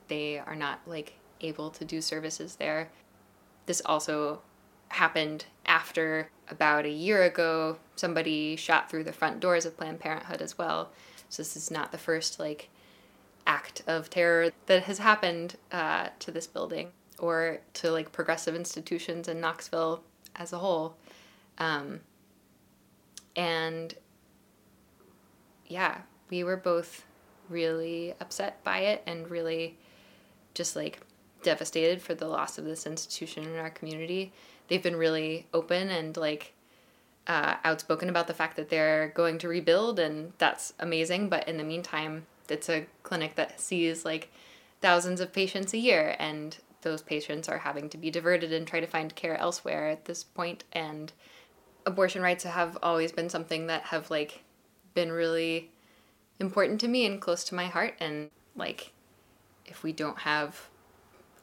they 0.09 0.39
are 0.39 0.57
not 0.57 0.81
like 0.87 1.15
able 1.41 1.71
to 1.71 1.85
do 1.85 2.01
services 2.01 2.57
there. 2.57 2.91
This 3.67 3.83
also 3.85 4.43
happened 4.89 5.45
after 5.67 6.29
about 6.49 6.85
a 6.85 6.91
year 6.91 7.23
ago 7.23 7.79
somebody 7.95 8.57
shot 8.57 8.91
through 8.91 9.05
the 9.05 9.13
front 9.13 9.39
doors 9.39 9.65
of 9.65 9.77
Planned 9.77 10.01
Parenthood 10.01 10.43
as 10.43 10.59
well. 10.59 10.91
So 11.29 11.43
this 11.43 11.57
is 11.57 11.71
not 11.71 11.93
the 11.93 11.99
first 11.99 12.41
like 12.41 12.69
act 13.47 13.83
of 13.87 14.11
terror 14.11 14.51
that 14.67 14.85
has 14.85 14.99
happened 14.99 15.57
uh, 15.71 16.09
to 16.19 16.31
this 16.31 16.47
building 16.47 16.91
or 17.19 17.61
to 17.75 17.91
like 17.91 18.13
progressive 18.13 18.55
institutions 18.55 19.29
in 19.29 19.41
Knoxville 19.41 20.03
as 20.37 20.53
a 20.53 20.59
whole. 20.59 20.97
Um, 21.59 22.01
and 23.37 23.95
yeah, 25.67 25.99
we 26.31 26.45
were 26.45 26.57
both 26.57 27.05
really 27.49 28.15
upset 28.21 28.63
by 28.65 28.79
it 28.79 29.03
and 29.07 29.31
really 29.31 29.77
just 30.55 30.77
like 30.77 31.01
devastated 31.43 32.03
for 32.03 32.15
the 32.15 32.27
loss 32.27 32.59
of 32.59 32.65
this 32.65 32.87
institution 32.87 33.45
in 33.45 33.57
our 33.57 33.71
community. 33.71 34.33
They've 34.69 34.83
been 34.83 34.97
really 34.97 35.47
open 35.53 35.89
and 35.91 36.17
like 36.17 36.55
uh, 37.27 37.57
outspoken 37.65 38.09
about 38.09 38.27
the 38.27 38.35
fact 38.35 38.57
that 38.57 38.71
they're 38.71 39.13
going 39.15 39.39
to 39.39 39.49
rebuild, 39.49 39.99
and 39.99 40.33
that's 40.39 40.73
amazing. 40.79 41.29
But 41.29 41.49
in 41.49 41.57
the 41.59 41.65
meantime, 41.65 42.27
it's 42.49 42.69
a 42.69 42.87
clinic 43.03 43.37
that 43.37 43.61
sees 43.61 44.05
like 44.05 44.33
thousands 44.81 45.21
of 45.21 45.33
patients 45.33 45.73
a 45.73 45.79
year, 45.79 46.17
and 46.19 46.57
those 46.83 47.03
patients 47.03 47.49
are 47.49 47.59
having 47.59 47.89
to 47.91 47.99
be 47.99 48.11
diverted 48.11 48.53
and 48.53 48.67
try 48.67 48.81
to 48.81 48.87
find 48.87 49.15
care 49.15 49.37
elsewhere 49.37 49.89
at 49.89 50.07
this. 50.07 50.25
And 50.73 51.13
abortion 51.87 52.23
rights 52.23 52.45
have 52.45 52.79
always 52.83 53.13
been 53.13 53.29
something 53.29 53.67
that 53.67 53.85
have 53.85 54.11
like 54.11 54.43
been 54.95 55.13
really 55.13 55.71
important 56.39 56.81
to 56.81 56.89
me 56.89 57.07
and 57.07 57.21
close 57.21 57.45
to 57.45 57.55
my 57.55 57.67
heart. 57.67 57.95
And 58.01 58.31
like, 58.57 58.93
if 59.67 59.83
we 59.83 59.93
don't 59.93 60.19
have 60.21 60.69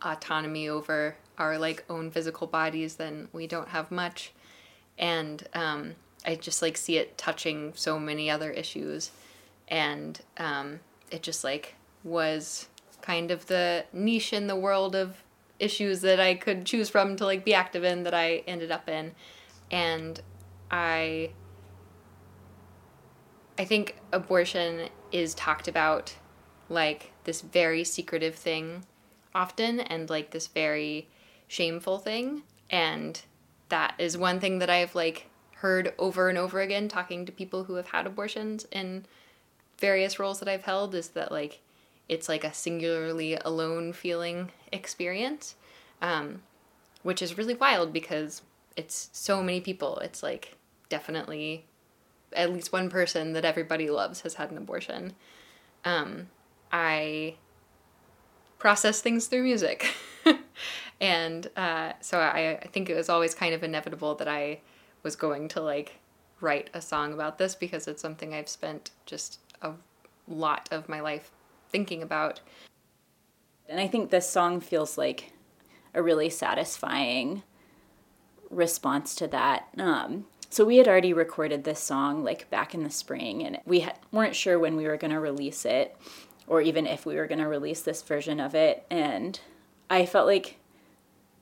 autonomy 0.04 0.70
over 0.70 1.16
our 1.38 1.58
like 1.58 1.84
own 1.90 2.12
physical 2.12 2.48
bodies, 2.48 2.96
then 2.96 3.30
we 3.34 3.48
don't 3.48 3.70
have 3.70 3.92
much. 3.92 4.32
And 4.98 5.48
um, 5.54 5.96
I 6.26 6.36
just 6.36 6.62
like 6.62 6.78
see 6.78 6.98
it 6.98 7.18
touching 7.18 7.74
so 7.76 8.00
many 8.00 8.30
other 8.30 8.52
issues, 8.52 9.12
and 9.68 10.20
um, 10.38 10.80
it 11.12 11.22
just 11.22 11.44
like 11.44 11.76
was 12.04 12.68
kind 13.02 13.32
of 13.32 13.46
the 13.46 13.86
niche 13.94 14.34
in 14.34 14.48
the 14.48 14.56
world 14.56 14.96
of 14.96 15.18
issues 15.60 16.02
that 16.02 16.20
I 16.20 16.36
could 16.36 16.66
choose 16.66 16.90
from 16.90 17.16
to 17.16 17.26
like 17.26 17.46
be 17.46 17.54
active 17.54 17.84
in 17.84 18.04
that 18.04 18.14
I 18.14 18.44
ended 18.48 18.72
up 18.72 18.90
in, 18.90 19.14
and 19.72 20.22
I 20.72 21.32
I 23.58 23.66
think 23.66 23.96
abortion 24.12 24.90
is 25.12 25.34
talked 25.34 25.68
about 25.68 26.16
like 26.70 27.12
this 27.24 27.42
very 27.42 27.84
secretive 27.84 28.36
thing 28.36 28.86
often 29.34 29.80
and 29.80 30.10
like 30.10 30.32
this 30.32 30.48
very 30.48 31.08
shameful 31.48 31.98
thing. 31.98 32.44
And 32.70 33.22
that 33.70 33.96
is 33.98 34.18
one 34.18 34.40
thing 34.40 34.60
that 34.60 34.70
I've 34.70 34.96
like 34.96 35.30
heard 35.56 35.94
over 35.98 36.30
and 36.30 36.38
over 36.38 36.60
again 36.60 36.88
talking 36.88 37.26
to 37.26 37.32
people 37.32 37.64
who 37.64 37.76
have 37.76 37.88
had 37.88 38.06
abortions 38.06 38.68
in 38.72 39.06
various 39.80 40.20
roles 40.20 40.40
that 40.40 40.50
I've 40.50 40.64
held 40.64 40.94
is 40.94 41.10
that 41.10 41.32
like 41.32 41.62
it's 42.08 42.30
like 42.30 42.44
a 42.44 42.54
singularly 42.54 43.36
alone 43.36 43.92
feeling 43.92 44.52
experience 44.72 45.56
um, 46.02 46.42
which 47.02 47.22
is 47.22 47.38
really 47.38 47.56
wild 47.56 47.92
because 47.92 48.44
it's 48.78 49.10
so 49.12 49.44
many 49.44 49.60
people 49.60 49.98
it's 50.00 50.24
like 50.24 50.56
definitely 50.88 51.66
at 52.34 52.54
least 52.54 52.72
one 52.72 52.90
person 52.90 53.34
that 53.34 53.44
everybody 53.44 53.90
loves 53.90 54.22
has 54.22 54.36
had 54.36 54.52
an 54.52 54.58
abortion 54.58 55.14
um, 55.84 56.28
I 56.72 57.36
process 58.60 59.02
things 59.02 59.28
through 59.28 59.44
music. 59.44 59.94
and 61.02 61.48
uh, 61.56 61.94
so 62.02 62.20
I, 62.20 62.60
I 62.62 62.68
think 62.68 62.90
it 62.90 62.96
was 62.96 63.10
always 63.10 63.34
kind 63.34 63.54
of 63.54 63.64
inevitable 63.64 64.16
that 64.16 64.28
I 64.28 64.60
was 65.04 65.16
going 65.16 65.48
to 65.50 65.62
like 65.62 66.00
write 66.42 66.70
a 66.74 66.82
song 66.82 67.14
about 67.14 67.38
this 67.38 67.56
because 67.56 67.88
it's 67.88 68.02
something 68.02 68.34
I've 68.34 68.50
spent 68.50 68.92
just 69.06 69.40
a 69.62 69.72
lot 70.28 70.68
of 70.72 70.90
my 70.90 71.00
life 71.00 71.32
thinking 71.70 72.02
about. 72.02 72.42
And 73.70 73.80
I 73.80 73.88
think 73.88 74.10
this 74.10 74.30
song 74.30 74.60
feels 74.60 74.98
like 74.98 75.34
a 75.94 76.02
really 76.02 76.30
satisfying 76.30 77.44
response 78.50 79.16
to 79.16 79.28
that. 79.28 79.68
Um, 79.78 80.26
so 80.50 80.64
we 80.64 80.78
had 80.78 80.88
already 80.88 81.14
recorded 81.14 81.64
this 81.64 81.80
song 81.80 82.24
like 82.24 82.50
back 82.50 82.74
in 82.74 82.84
the 82.84 82.90
spring, 82.90 83.44
and 83.44 83.60
we 83.66 83.82
had, 83.82 84.00
weren't 84.12 84.36
sure 84.36 84.58
when 84.58 84.76
we 84.76 84.88
were 84.88 84.98
going 84.98 85.12
to 85.12 85.20
release 85.20 85.66
it, 85.66 85.96
or 86.48 86.62
even 86.62 86.88
if 86.88 87.06
we 87.06 87.16
were 87.16 87.28
going 87.28 87.40
to 87.40 87.48
release 87.48 87.82
this 87.82 88.02
version 88.02 88.40
of 88.40 88.56
it. 88.56 88.86
And 88.90 89.40
I 89.90 90.06
felt 90.06 90.26
like 90.26 90.58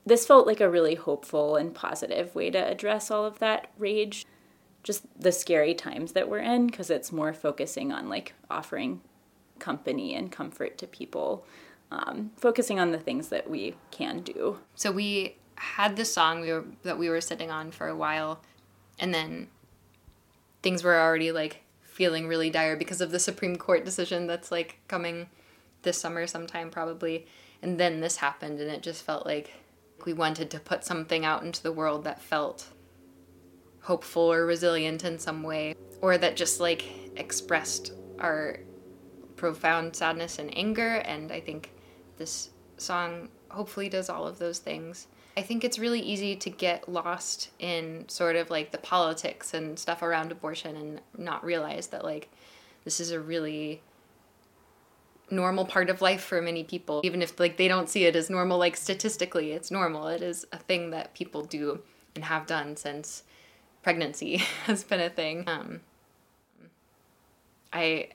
this 0.04 0.26
felt 0.26 0.46
like 0.46 0.60
a 0.60 0.70
really 0.70 0.94
hopeful 0.94 1.56
and 1.56 1.74
positive 1.74 2.34
way 2.34 2.50
to 2.50 2.58
address 2.58 3.10
all 3.10 3.24
of 3.24 3.38
that 3.38 3.70
rage, 3.78 4.26
just 4.82 5.04
the 5.20 5.32
scary 5.32 5.74
times 5.74 6.12
that 6.12 6.28
we're 6.28 6.38
in, 6.38 6.66
because 6.66 6.90
it's 6.90 7.12
more 7.12 7.32
focusing 7.32 7.92
on 7.92 8.08
like 8.08 8.34
offering 8.50 9.00
company 9.58 10.14
and 10.14 10.30
comfort 10.30 10.78
to 10.78 10.86
people, 10.86 11.44
um, 11.90 12.30
focusing 12.36 12.78
on 12.78 12.92
the 12.92 12.98
things 12.98 13.28
that 13.28 13.48
we 13.48 13.74
can 13.90 14.20
do. 14.20 14.58
So 14.74 14.92
we 14.92 15.38
had 15.56 15.96
this 15.96 16.12
song 16.12 16.40
we 16.40 16.52
were, 16.52 16.64
that 16.82 16.98
we 16.98 17.08
were 17.08 17.20
sitting 17.20 17.50
on 17.50 17.70
for 17.70 17.88
a 17.88 17.96
while, 17.96 18.42
and 18.98 19.12
then 19.12 19.48
things 20.62 20.82
were 20.84 20.98
already 20.98 21.32
like 21.32 21.62
feeling 21.82 22.28
really 22.28 22.50
dire 22.50 22.76
because 22.76 23.00
of 23.00 23.10
the 23.10 23.18
Supreme 23.18 23.56
Court 23.56 23.84
decision 23.84 24.26
that's 24.26 24.50
like 24.50 24.78
coming 24.88 25.28
this 25.82 25.98
summer 25.98 26.26
sometime 26.26 26.70
probably. 26.70 27.26
And 27.62 27.80
then 27.80 28.00
this 28.00 28.16
happened, 28.16 28.60
and 28.60 28.70
it 28.70 28.82
just 28.82 29.02
felt 29.02 29.24
like 29.24 29.52
we 30.04 30.12
wanted 30.12 30.50
to 30.50 30.60
put 30.60 30.84
something 30.84 31.24
out 31.24 31.42
into 31.42 31.62
the 31.62 31.72
world 31.72 32.04
that 32.04 32.20
felt 32.20 32.66
hopeful 33.80 34.30
or 34.30 34.44
resilient 34.44 35.04
in 35.04 35.18
some 35.18 35.42
way, 35.42 35.74
or 36.00 36.18
that 36.18 36.36
just 36.36 36.60
like 36.60 36.84
expressed 37.16 37.92
our 38.18 38.60
profound 39.36 39.96
sadness 39.96 40.38
and 40.38 40.56
anger. 40.56 40.96
And 40.96 41.32
I 41.32 41.40
think 41.40 41.70
this 42.18 42.50
song 42.76 43.30
hopefully 43.48 43.88
does 43.88 44.10
all 44.10 44.26
of 44.26 44.38
those 44.38 44.58
things. 44.58 45.06
I 45.36 45.42
think 45.42 45.64
it's 45.64 45.78
really 45.78 46.00
easy 46.00 46.34
to 46.36 46.50
get 46.50 46.88
lost 46.88 47.50
in 47.58 48.08
sort 48.08 48.36
of 48.36 48.48
like 48.48 48.70
the 48.70 48.78
politics 48.78 49.52
and 49.52 49.78
stuff 49.78 50.02
around 50.02 50.32
abortion 50.32 50.76
and 50.76 51.00
not 51.16 51.44
realize 51.44 51.88
that 51.88 52.04
like 52.04 52.30
this 52.84 53.00
is 53.00 53.10
a 53.10 53.20
really 53.20 53.82
normal 55.30 55.66
part 55.66 55.90
of 55.90 56.00
life 56.00 56.22
for 56.22 56.40
many 56.40 56.62
people 56.62 57.00
even 57.02 57.20
if 57.20 57.38
like 57.40 57.56
they 57.56 57.66
don't 57.66 57.88
see 57.88 58.04
it 58.04 58.14
as 58.14 58.30
normal 58.30 58.58
like 58.58 58.76
statistically 58.76 59.52
it's 59.52 59.70
normal. 59.70 60.08
It 60.08 60.22
is 60.22 60.46
a 60.52 60.58
thing 60.58 60.90
that 60.90 61.14
people 61.14 61.42
do 61.42 61.80
and 62.14 62.24
have 62.24 62.46
done 62.46 62.76
since 62.76 63.22
pregnancy 63.82 64.36
has 64.64 64.84
been 64.84 65.00
a 65.00 65.10
thing. 65.10 65.44
Um, 65.46 65.80
i 67.72 68.08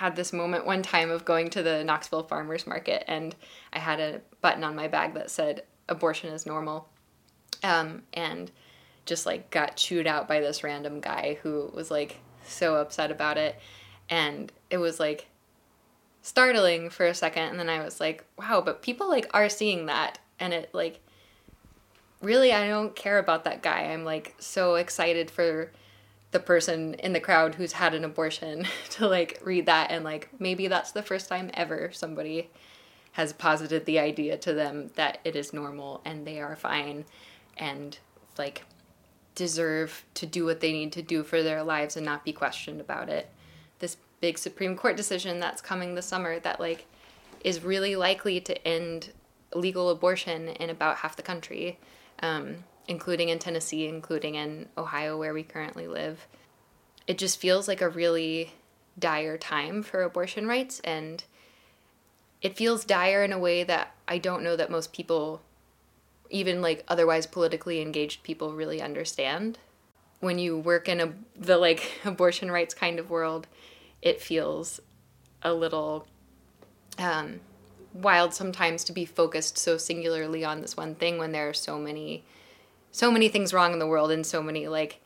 had 0.00 0.16
this 0.16 0.32
moment 0.32 0.64
one 0.64 0.80
time 0.80 1.10
of 1.10 1.26
going 1.26 1.50
to 1.50 1.62
the 1.62 1.84
Knoxville 1.84 2.22
Farmers 2.22 2.66
Market 2.66 3.04
and 3.06 3.36
I 3.70 3.80
had 3.80 4.00
a 4.00 4.22
button 4.40 4.64
on 4.64 4.74
my 4.74 4.88
bag 4.88 5.12
that 5.12 5.30
said 5.30 5.64
abortion 5.90 6.32
is 6.32 6.46
normal. 6.46 6.88
Um, 7.62 8.00
and 8.14 8.50
just 9.04 9.26
like 9.26 9.50
got 9.50 9.76
chewed 9.76 10.06
out 10.06 10.26
by 10.26 10.40
this 10.40 10.64
random 10.64 11.00
guy 11.00 11.36
who 11.42 11.70
was 11.74 11.90
like 11.90 12.16
so 12.44 12.76
upset 12.76 13.10
about 13.10 13.36
it. 13.36 13.60
And 14.08 14.50
it 14.70 14.78
was 14.78 14.98
like 14.98 15.26
startling 16.22 16.88
for 16.88 17.04
a 17.04 17.14
second. 17.14 17.50
And 17.50 17.60
then 17.60 17.68
I 17.68 17.84
was 17.84 18.00
like, 18.00 18.24
wow, 18.38 18.62
but 18.64 18.80
people 18.80 19.06
like 19.06 19.28
are 19.34 19.50
seeing 19.50 19.84
that. 19.84 20.18
And 20.38 20.54
it 20.54 20.70
like, 20.72 21.00
really, 22.22 22.54
I 22.54 22.68
don't 22.68 22.96
care 22.96 23.18
about 23.18 23.44
that 23.44 23.62
guy. 23.62 23.92
I'm 23.92 24.06
like 24.06 24.34
so 24.38 24.76
excited 24.76 25.30
for 25.30 25.70
the 26.32 26.40
person 26.40 26.94
in 26.94 27.12
the 27.12 27.20
crowd 27.20 27.56
who's 27.56 27.72
had 27.72 27.94
an 27.94 28.04
abortion 28.04 28.66
to 28.90 29.06
like 29.06 29.40
read 29.44 29.66
that 29.66 29.90
and 29.90 30.04
like 30.04 30.28
maybe 30.38 30.68
that's 30.68 30.92
the 30.92 31.02
first 31.02 31.28
time 31.28 31.50
ever 31.54 31.90
somebody 31.92 32.50
has 33.12 33.32
posited 33.32 33.84
the 33.86 33.98
idea 33.98 34.36
to 34.36 34.52
them 34.52 34.90
that 34.94 35.18
it 35.24 35.34
is 35.34 35.52
normal 35.52 36.00
and 36.04 36.26
they 36.26 36.40
are 36.40 36.54
fine 36.54 37.04
and 37.56 37.98
like 38.38 38.62
deserve 39.34 40.04
to 40.14 40.26
do 40.26 40.44
what 40.44 40.60
they 40.60 40.72
need 40.72 40.92
to 40.92 41.02
do 41.02 41.22
for 41.22 41.42
their 41.42 41.62
lives 41.62 41.96
and 41.96 42.04
not 42.04 42.24
be 42.24 42.32
questioned 42.32 42.80
about 42.80 43.08
it. 43.08 43.28
This 43.78 43.96
big 44.20 44.38
Supreme 44.38 44.76
Court 44.76 44.96
decision 44.96 45.40
that's 45.40 45.62
coming 45.62 45.94
this 45.94 46.06
summer 46.06 46.38
that 46.40 46.60
like 46.60 46.86
is 47.42 47.64
really 47.64 47.96
likely 47.96 48.40
to 48.40 48.68
end 48.68 49.12
legal 49.54 49.90
abortion 49.90 50.48
in 50.48 50.70
about 50.70 50.98
half 50.98 51.16
the 51.16 51.22
country, 51.22 51.78
um, 52.22 52.64
including 52.88 53.28
in 53.28 53.38
Tennessee, 53.38 53.86
including 53.86 54.34
in 54.34 54.68
Ohio, 54.76 55.18
where 55.18 55.34
we 55.34 55.42
currently 55.42 55.86
live. 55.86 56.26
It 57.06 57.18
just 57.18 57.40
feels 57.40 57.68
like 57.68 57.80
a 57.80 57.88
really 57.88 58.52
dire 58.98 59.38
time 59.38 59.82
for 59.82 60.02
abortion 60.02 60.46
rights, 60.46 60.80
and 60.80 61.22
it 62.42 62.56
feels 62.56 62.84
dire 62.84 63.22
in 63.22 63.32
a 63.32 63.38
way 63.38 63.64
that 63.64 63.94
I 64.08 64.18
don't 64.18 64.42
know 64.42 64.56
that 64.56 64.70
most 64.70 64.92
people, 64.92 65.42
even 66.30 66.62
like 66.62 66.84
otherwise 66.88 67.26
politically 67.26 67.80
engaged 67.80 68.22
people, 68.22 68.54
really 68.54 68.80
understand. 68.80 69.58
When 70.20 70.38
you 70.38 70.58
work 70.58 70.88
in 70.88 71.00
a 71.00 71.12
the 71.36 71.56
like 71.56 72.00
abortion 72.04 72.50
rights 72.50 72.74
kind 72.74 72.98
of 72.98 73.10
world, 73.10 73.46
it 74.02 74.20
feels 74.20 74.80
a 75.42 75.54
little 75.54 76.06
um, 76.98 77.40
wild 77.94 78.34
sometimes 78.34 78.84
to 78.84 78.92
be 78.92 79.04
focused 79.04 79.58
so 79.58 79.76
singularly 79.76 80.44
on 80.44 80.60
this 80.60 80.76
one 80.76 80.94
thing 80.94 81.18
when 81.18 81.32
there 81.32 81.48
are 81.48 81.54
so 81.54 81.78
many 81.78 82.24
so 82.92 83.10
many 83.10 83.28
things 83.28 83.52
wrong 83.52 83.72
in 83.72 83.78
the 83.78 83.86
world 83.86 84.10
in 84.10 84.24
so 84.24 84.42
many 84.42 84.68
like 84.68 85.00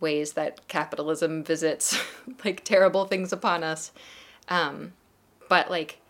ways 0.00 0.32
that 0.32 0.66
capitalism 0.68 1.44
visits 1.44 1.98
like 2.44 2.64
terrible 2.64 3.04
things 3.04 3.32
upon 3.32 3.62
us. 3.62 3.92
Um, 4.48 4.92
but 5.48 5.70
like 5.70 6.00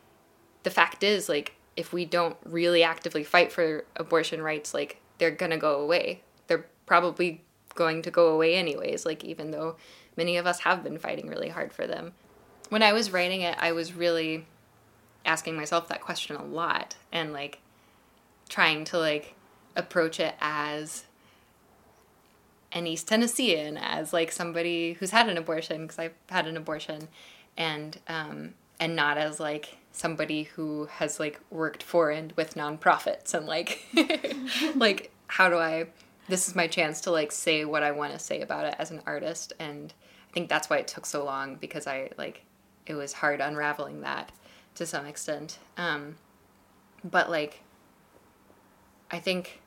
the 0.62 0.70
fact 0.70 1.02
is 1.02 1.28
like 1.28 1.54
if 1.76 1.92
we 1.92 2.04
don't 2.04 2.36
really 2.44 2.82
actively 2.82 3.24
fight 3.24 3.52
for 3.52 3.84
abortion 3.96 4.42
rights 4.42 4.74
like 4.74 5.00
they're 5.18 5.30
gonna 5.30 5.58
go 5.58 5.80
away. 5.80 6.22
They're 6.46 6.66
probably 6.86 7.42
going 7.74 8.02
to 8.02 8.10
go 8.10 8.28
away 8.28 8.54
anyways 8.54 9.06
like 9.06 9.24
even 9.24 9.50
though 9.50 9.76
many 10.16 10.36
of 10.36 10.46
us 10.46 10.60
have 10.60 10.82
been 10.82 10.98
fighting 10.98 11.28
really 11.28 11.48
hard 11.48 11.72
for 11.72 11.86
them. 11.86 12.12
When 12.68 12.82
i 12.82 12.92
was 12.92 13.12
writing 13.12 13.40
it 13.40 13.56
i 13.58 13.72
was 13.72 13.94
really 13.94 14.46
asking 15.24 15.56
myself 15.56 15.88
that 15.88 16.00
question 16.00 16.36
a 16.36 16.44
lot 16.44 16.96
and 17.12 17.32
like 17.32 17.58
trying 18.48 18.84
to 18.84 18.98
like 18.98 19.34
approach 19.76 20.20
it 20.20 20.34
as 20.40 21.04
an 22.72 22.86
East 22.86 23.08
Tennessean, 23.08 23.76
as 23.76 24.12
like 24.12 24.32
somebody 24.32 24.94
who's 24.94 25.10
had 25.10 25.28
an 25.28 25.36
abortion 25.36 25.82
because 25.82 25.98
I've 25.98 26.14
had 26.28 26.46
an 26.46 26.56
abortion, 26.56 27.08
and 27.56 27.98
um, 28.08 28.54
and 28.78 28.96
not 28.96 29.18
as 29.18 29.40
like 29.40 29.78
somebody 29.92 30.44
who 30.44 30.86
has 30.92 31.18
like 31.18 31.40
worked 31.50 31.82
for 31.82 32.10
and 32.10 32.32
with 32.32 32.54
nonprofits 32.54 33.34
and 33.34 33.46
like 33.46 33.84
like 34.76 35.10
how 35.26 35.48
do 35.48 35.58
I 35.58 35.86
this 36.28 36.46
is 36.46 36.54
my 36.54 36.68
chance 36.68 37.00
to 37.02 37.10
like 37.10 37.32
say 37.32 37.64
what 37.64 37.82
I 37.82 37.90
want 37.90 38.12
to 38.12 38.18
say 38.18 38.40
about 38.40 38.66
it 38.66 38.76
as 38.78 38.92
an 38.92 39.02
artist 39.04 39.52
and 39.58 39.92
I 40.30 40.32
think 40.32 40.48
that's 40.48 40.70
why 40.70 40.78
it 40.78 40.86
took 40.86 41.06
so 41.06 41.24
long 41.24 41.56
because 41.56 41.88
I 41.88 42.10
like 42.16 42.44
it 42.86 42.94
was 42.94 43.14
hard 43.14 43.40
unraveling 43.40 44.00
that 44.02 44.30
to 44.74 44.86
some 44.86 45.06
extent. 45.06 45.58
Um, 45.76 46.16
but 47.04 47.30
like, 47.30 47.62
I 49.10 49.18
think 49.18 49.60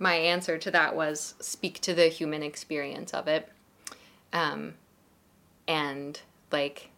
my 0.00 0.14
answer 0.14 0.58
to 0.58 0.70
that 0.72 0.96
was 0.96 1.34
speak 1.38 1.78
to 1.82 1.94
the 1.94 2.08
human 2.08 2.42
experience 2.42 3.12
of 3.12 3.28
it. 3.28 3.48
Um, 4.32 4.74
and 5.68 6.20
like, 6.50 6.90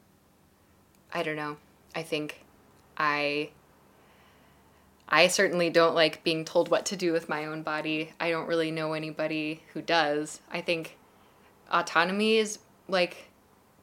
I 1.13 1.23
don't 1.23 1.37
know. 1.37 1.57
I 1.95 2.03
think 2.03 2.45
I 2.97 3.51
I 5.09 5.27
certainly 5.27 5.69
don't 5.69 5.95
like 5.95 6.25
being 6.25 6.45
told 6.45 6.71
what 6.71 6.87
to 6.87 6.97
do 6.97 7.13
with 7.13 7.29
my 7.29 7.45
own 7.45 7.63
body. 7.63 8.13
I 8.19 8.31
don't 8.31 8.47
really 8.47 8.71
know 8.71 8.95
anybody 8.95 9.63
who 9.75 9.83
does. 9.83 10.41
I 10.51 10.63
think 10.63 10.97
autonomy 11.71 12.37
is 12.37 12.61
like 12.89 13.29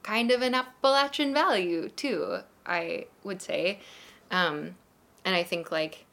kind 0.02 0.32
of 0.32 0.42
an 0.42 0.56
Appalachian 0.56 1.34
value 1.34 1.90
too. 1.90 2.40
I 2.66 3.08
would 3.24 3.42
say. 3.42 3.80
Um, 4.32 4.76
and 5.26 5.36
I 5.36 5.44
think 5.44 5.72
like 5.72 6.06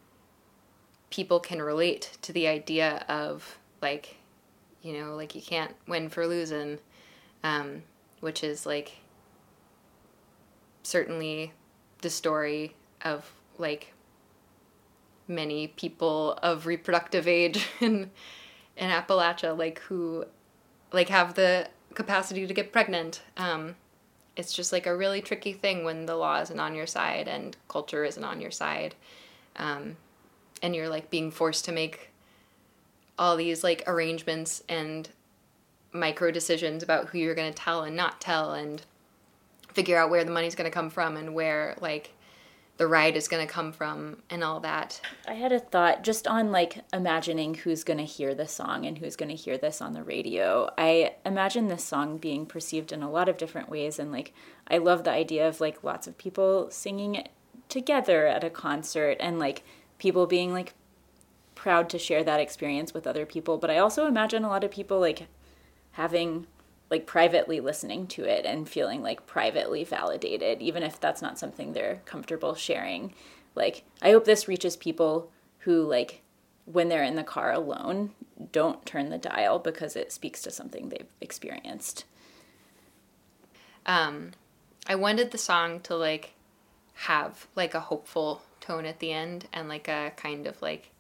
people 1.10 1.40
can 1.40 1.62
relate 1.62 2.16
to 2.22 2.32
the 2.32 2.46
idea 2.46 3.04
of 3.08 3.58
like, 3.80 4.16
you 4.82 4.92
know, 4.92 5.14
like 5.14 5.34
you 5.34 5.42
can't 5.42 5.74
win 5.86 6.08
for 6.08 6.26
losing, 6.26 6.78
um, 7.42 7.82
which 8.20 8.42
is 8.42 8.66
like 8.66 8.92
certainly 10.82 11.52
the 12.02 12.10
story 12.10 12.74
of 13.02 13.32
like 13.58 13.92
many 15.28 15.68
people 15.68 16.38
of 16.42 16.66
reproductive 16.66 17.26
age 17.26 17.68
in 17.80 18.10
in 18.76 18.90
Appalachia, 18.90 19.56
like 19.56 19.78
who 19.80 20.24
like 20.92 21.08
have 21.08 21.34
the 21.34 21.68
capacity 21.94 22.46
to 22.46 22.54
get 22.54 22.72
pregnant. 22.72 23.22
Um, 23.36 23.76
it's 24.36 24.52
just 24.52 24.70
like 24.70 24.86
a 24.86 24.96
really 24.96 25.22
tricky 25.22 25.54
thing 25.54 25.82
when 25.82 26.04
the 26.06 26.14
law 26.14 26.40
isn't 26.42 26.60
on 26.60 26.74
your 26.74 26.86
side 26.86 27.26
and 27.26 27.56
culture 27.68 28.04
isn't 28.04 28.22
on 28.22 28.40
your 28.40 28.50
side 28.50 28.94
um, 29.56 29.96
and 30.62 30.74
you're 30.74 30.88
like 30.88 31.10
being 31.10 31.30
forced 31.30 31.64
to 31.66 31.72
make 31.72 32.10
all 33.18 33.36
these 33.36 33.64
like 33.64 33.82
arrangements 33.86 34.62
and 34.68 35.08
micro 35.92 36.30
decisions 36.30 36.82
about 36.82 37.08
who 37.08 37.18
you're 37.18 37.34
going 37.34 37.52
to 37.52 37.62
tell 37.62 37.82
and 37.82 37.96
not 37.96 38.20
tell 38.20 38.52
and 38.52 38.82
figure 39.72 39.98
out 39.98 40.10
where 40.10 40.24
the 40.24 40.30
money's 40.30 40.54
going 40.54 40.70
to 40.70 40.74
come 40.74 40.90
from 40.90 41.16
and 41.16 41.34
where 41.34 41.76
like 41.80 42.12
the 42.76 42.86
ride 42.86 43.16
is 43.16 43.28
going 43.28 43.46
to 43.46 43.52
come 43.52 43.72
from 43.72 44.18
and 44.28 44.44
all 44.44 44.60
that. 44.60 45.00
I 45.26 45.34
had 45.34 45.52
a 45.52 45.58
thought 45.58 46.02
just 46.02 46.26
on 46.26 46.52
like 46.52 46.84
imagining 46.92 47.54
who's 47.54 47.84
going 47.84 47.98
to 47.98 48.04
hear 48.04 48.34
the 48.34 48.46
song 48.46 48.84
and 48.84 48.98
who's 48.98 49.16
going 49.16 49.30
to 49.30 49.34
hear 49.34 49.56
this 49.56 49.80
on 49.80 49.94
the 49.94 50.02
radio. 50.02 50.68
I 50.76 51.14
imagine 51.24 51.68
this 51.68 51.84
song 51.84 52.18
being 52.18 52.44
perceived 52.44 52.92
in 52.92 53.02
a 53.02 53.10
lot 53.10 53.28
of 53.28 53.38
different 53.38 53.70
ways 53.70 53.98
and 53.98 54.12
like 54.12 54.34
I 54.68 54.78
love 54.78 55.04
the 55.04 55.10
idea 55.10 55.48
of 55.48 55.60
like 55.60 55.84
lots 55.84 56.06
of 56.06 56.18
people 56.18 56.70
singing 56.70 57.14
it 57.14 57.30
together 57.68 58.26
at 58.26 58.44
a 58.44 58.50
concert 58.50 59.16
and 59.20 59.38
like 59.38 59.62
people 59.98 60.26
being 60.26 60.52
like 60.52 60.74
proud 61.54 61.88
to 61.90 61.98
share 61.98 62.22
that 62.24 62.40
experience 62.40 62.92
with 62.92 63.06
other 63.06 63.26
people, 63.26 63.58
but 63.58 63.70
I 63.70 63.78
also 63.78 64.06
imagine 64.06 64.44
a 64.44 64.48
lot 64.48 64.64
of 64.64 64.70
people 64.70 65.00
like 65.00 65.26
having 65.92 66.46
like 66.90 67.06
privately 67.06 67.60
listening 67.60 68.06
to 68.06 68.24
it 68.24 68.44
and 68.44 68.68
feeling 68.68 69.02
like 69.02 69.26
privately 69.26 69.82
validated, 69.82 70.62
even 70.62 70.82
if 70.82 71.00
that's 71.00 71.22
not 71.22 71.38
something 71.38 71.72
they're 71.72 72.02
comfortable 72.04 72.54
sharing. 72.54 73.12
Like, 73.56 73.84
I 74.02 74.10
hope 74.10 74.26
this 74.26 74.46
reaches 74.46 74.76
people 74.76 75.32
who, 75.60 75.82
like, 75.82 76.22
when 76.66 76.88
they're 76.88 77.02
in 77.02 77.16
the 77.16 77.24
car 77.24 77.52
alone, 77.52 78.10
don't 78.52 78.84
turn 78.84 79.08
the 79.08 79.18
dial 79.18 79.58
because 79.58 79.96
it 79.96 80.12
speaks 80.12 80.42
to 80.42 80.50
something 80.50 80.90
they've 80.90 81.08
experienced. 81.22 82.04
Um, 83.86 84.32
I 84.86 84.94
wanted 84.94 85.30
the 85.30 85.38
song 85.38 85.80
to, 85.80 85.96
like, 85.96 86.34
have, 86.94 87.46
like, 87.56 87.74
a 87.74 87.80
hopeful 87.80 88.42
tone 88.66 88.86
at 88.86 88.98
the 88.98 89.12
end 89.12 89.48
and, 89.52 89.68
like, 89.68 89.88
a 89.88 90.12
kind 90.16 90.46
of, 90.46 90.60
like, 90.62 90.90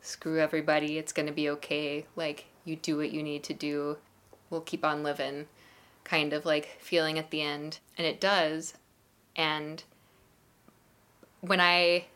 screw 0.00 0.40
everybody, 0.40 0.98
it's 0.98 1.12
gonna 1.12 1.32
be 1.32 1.48
okay. 1.50 2.06
Like, 2.16 2.46
you 2.64 2.76
do 2.76 2.96
what 2.96 3.12
you 3.12 3.22
need 3.22 3.42
to 3.44 3.54
do 3.54 3.98
we'll 4.50 4.60
keep 4.60 4.84
on 4.84 5.02
living 5.02 5.46
kind 6.04 6.32
of 6.32 6.44
like 6.44 6.76
feeling 6.80 7.18
at 7.18 7.30
the 7.30 7.40
end. 7.40 7.78
And 7.96 8.06
it 8.06 8.20
does. 8.20 8.74
And 9.36 9.82
when 11.40 11.60
I 11.60 12.06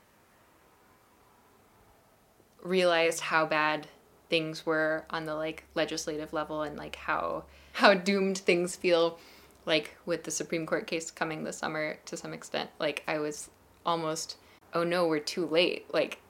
realized 2.62 3.20
how 3.20 3.46
bad 3.46 3.86
things 4.28 4.66
were 4.66 5.04
on 5.10 5.26
the 5.26 5.34
like 5.34 5.64
legislative 5.74 6.32
level 6.32 6.62
and 6.62 6.76
like 6.76 6.96
how 6.96 7.44
how 7.72 7.94
doomed 7.94 8.38
things 8.38 8.74
feel 8.74 9.18
like 9.66 9.96
with 10.06 10.24
the 10.24 10.30
Supreme 10.30 10.66
Court 10.66 10.86
case 10.86 11.10
coming 11.10 11.44
this 11.44 11.58
summer 11.58 11.98
to 12.06 12.16
some 12.16 12.32
extent 12.32 12.70
like 12.80 13.02
I 13.06 13.18
was 13.18 13.50
almost 13.84 14.38
oh 14.74 14.84
no 14.84 15.06
we're 15.06 15.18
too 15.18 15.46
late 15.46 15.86
like 15.92 16.20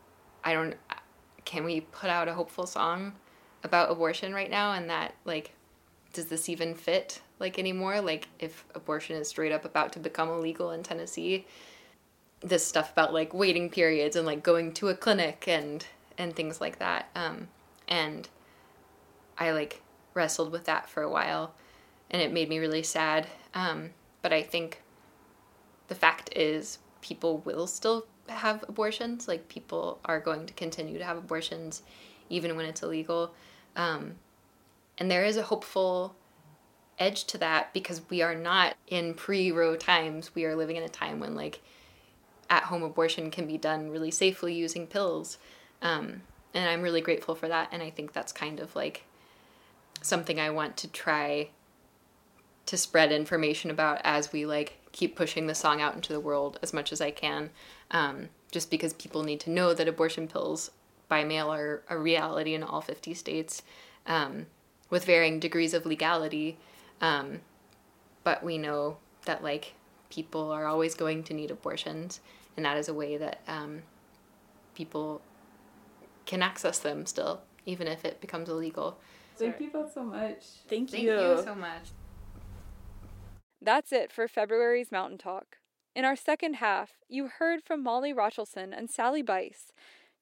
I 0.42 0.52
don't 0.52 0.74
can 1.44 1.64
we 1.64 1.80
put 1.80 2.10
out 2.10 2.28
a 2.28 2.34
hopeful 2.34 2.66
song 2.66 3.14
about 3.62 3.90
abortion 3.90 4.34
right 4.34 4.50
now 4.50 4.72
and 4.72 4.88
that 4.90 5.14
like 5.24 5.52
does 6.14 6.26
this 6.26 6.48
even 6.48 6.74
fit 6.74 7.20
like 7.38 7.58
anymore? 7.58 8.00
Like 8.00 8.28
if 8.38 8.64
abortion 8.74 9.16
is 9.16 9.28
straight 9.28 9.52
up 9.52 9.66
about 9.66 9.92
to 9.92 9.98
become 9.98 10.30
illegal 10.30 10.70
in 10.70 10.82
Tennessee, 10.82 11.44
this 12.40 12.66
stuff 12.66 12.92
about 12.92 13.12
like 13.12 13.34
waiting 13.34 13.68
periods 13.68 14.16
and 14.16 14.24
like 14.24 14.42
going 14.42 14.72
to 14.74 14.88
a 14.88 14.94
clinic 14.94 15.46
and 15.46 15.84
and 16.16 16.34
things 16.34 16.60
like 16.60 16.78
that. 16.78 17.10
Um, 17.14 17.48
and 17.88 18.28
I 19.36 19.50
like 19.50 19.82
wrestled 20.14 20.52
with 20.52 20.64
that 20.64 20.88
for 20.88 21.02
a 21.02 21.10
while, 21.10 21.54
and 22.10 22.22
it 22.22 22.32
made 22.32 22.48
me 22.48 22.58
really 22.58 22.84
sad. 22.84 23.26
Um, 23.52 23.90
but 24.22 24.32
I 24.32 24.42
think 24.42 24.82
the 25.88 25.94
fact 25.94 26.34
is 26.34 26.78
people 27.00 27.38
will 27.38 27.66
still 27.66 28.06
have 28.28 28.64
abortions. 28.68 29.28
Like 29.28 29.48
people 29.48 30.00
are 30.04 30.20
going 30.20 30.46
to 30.46 30.54
continue 30.54 30.98
to 30.98 31.04
have 31.04 31.16
abortions 31.16 31.82
even 32.28 32.56
when 32.56 32.66
it's 32.66 32.82
illegal. 32.82 33.34
Um, 33.76 34.16
and 34.98 35.10
there 35.10 35.24
is 35.24 35.36
a 35.36 35.42
hopeful 35.42 36.14
edge 36.98 37.24
to 37.24 37.38
that 37.38 37.72
because 37.72 38.02
we 38.08 38.22
are 38.22 38.34
not 38.34 38.76
in 38.88 39.14
pre 39.14 39.50
Roe 39.50 39.76
times. 39.76 40.34
We 40.34 40.44
are 40.44 40.54
living 40.54 40.76
in 40.76 40.82
a 40.82 40.88
time 40.88 41.20
when, 41.20 41.34
like, 41.34 41.60
at 42.48 42.64
home 42.64 42.82
abortion 42.82 43.30
can 43.30 43.46
be 43.46 43.58
done 43.58 43.90
really 43.90 44.10
safely 44.10 44.54
using 44.54 44.86
pills. 44.86 45.38
Um, 45.82 46.22
and 46.52 46.68
I'm 46.68 46.82
really 46.82 47.00
grateful 47.00 47.34
for 47.34 47.48
that. 47.48 47.68
And 47.72 47.82
I 47.82 47.90
think 47.90 48.12
that's 48.12 48.32
kind 48.32 48.60
of 48.60 48.76
like 48.76 49.04
something 50.02 50.38
I 50.38 50.50
want 50.50 50.76
to 50.78 50.88
try 50.88 51.48
to 52.66 52.76
spread 52.76 53.12
information 53.12 53.70
about 53.70 54.00
as 54.04 54.32
we 54.32 54.46
like 54.46 54.78
keep 54.94 55.16
pushing 55.16 55.48
the 55.48 55.54
song 55.54 55.82
out 55.82 55.96
into 55.96 56.12
the 56.12 56.20
world 56.20 56.58
as 56.62 56.72
much 56.72 56.92
as 56.92 57.00
I 57.00 57.10
can. 57.10 57.50
Um, 57.90 58.28
just 58.52 58.70
because 58.70 58.92
people 58.92 59.24
need 59.24 59.40
to 59.40 59.50
know 59.50 59.74
that 59.74 59.88
abortion 59.88 60.28
pills 60.28 60.70
by 61.08 61.24
mail 61.24 61.52
are 61.52 61.82
a 61.90 61.98
reality 61.98 62.54
in 62.54 62.62
all 62.62 62.80
50 62.80 63.12
states 63.12 63.62
um, 64.06 64.46
with 64.90 65.04
varying 65.04 65.40
degrees 65.40 65.74
of 65.74 65.84
legality. 65.84 66.56
Um, 67.00 67.40
but 68.22 68.44
we 68.44 68.56
know 68.56 68.98
that 69.26 69.42
like 69.42 69.74
people 70.10 70.52
are 70.52 70.66
always 70.66 70.94
going 70.94 71.24
to 71.24 71.34
need 71.34 71.50
abortions, 71.50 72.20
and 72.56 72.64
that 72.64 72.76
is 72.76 72.88
a 72.88 72.94
way 72.94 73.16
that 73.16 73.40
um, 73.48 73.82
people 74.76 75.20
can 76.24 76.40
access 76.40 76.78
them 76.78 77.04
still, 77.04 77.40
even 77.66 77.88
if 77.88 78.04
it 78.04 78.20
becomes 78.20 78.48
illegal. 78.48 78.96
Thank 79.36 79.60
you 79.60 79.70
both 79.70 79.92
so 79.92 80.04
much. 80.04 80.44
Thank, 80.68 80.92
you. 80.92 80.98
Thank 80.98 81.02
you. 81.02 81.36
you 81.36 81.42
so 81.42 81.56
much. 81.56 81.82
That's 83.64 83.92
it 83.92 84.12
for 84.12 84.28
February's 84.28 84.92
Mountain 84.92 85.16
Talk. 85.16 85.56
In 85.96 86.04
our 86.04 86.16
second 86.16 86.56
half, 86.56 86.98
you 87.08 87.28
heard 87.38 87.62
from 87.62 87.82
Molly 87.82 88.12
Rochelson 88.12 88.76
and 88.76 88.90
Sally 88.90 89.22
Bice, 89.22 89.72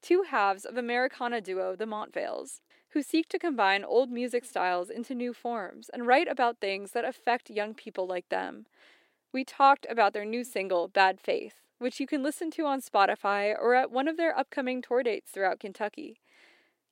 two 0.01 0.23
halves 0.31 0.65
of 0.65 0.77
Americana 0.77 1.41
duo 1.41 1.75
The 1.75 1.85
Montvales, 1.85 2.61
who 2.91 3.03
seek 3.03 3.29
to 3.31 3.41
combine 3.41 3.83
old 3.83 4.13
music 4.13 4.45
styles 4.45 4.91
into 4.91 5.13
new 5.13 5.33
forms 5.33 5.91
and 5.93 6.07
write 6.07 6.29
about 6.29 6.61
things 6.61 6.93
that 6.93 7.05
affect 7.05 7.51
young 7.51 7.75
people 7.75 8.07
like 8.07 8.29
them. 8.29 8.67
We 9.33 9.45
talked 9.45 9.89
about 9.91 10.13
their 10.13 10.25
new 10.25 10.45
single, 10.45 10.87
Bad 10.87 11.19
Faith, 11.21 11.55
which 11.79 11.99
you 11.99 12.07
can 12.07 12.23
listen 12.23 12.49
to 12.53 12.67
on 12.67 12.81
Spotify 12.81 13.57
or 13.59 13.75
at 13.75 13.91
one 13.91 14.07
of 14.07 14.17
their 14.17 14.39
upcoming 14.39 14.81
tour 14.83 15.03
dates 15.03 15.33
throughout 15.33 15.59
Kentucky. 15.59 16.21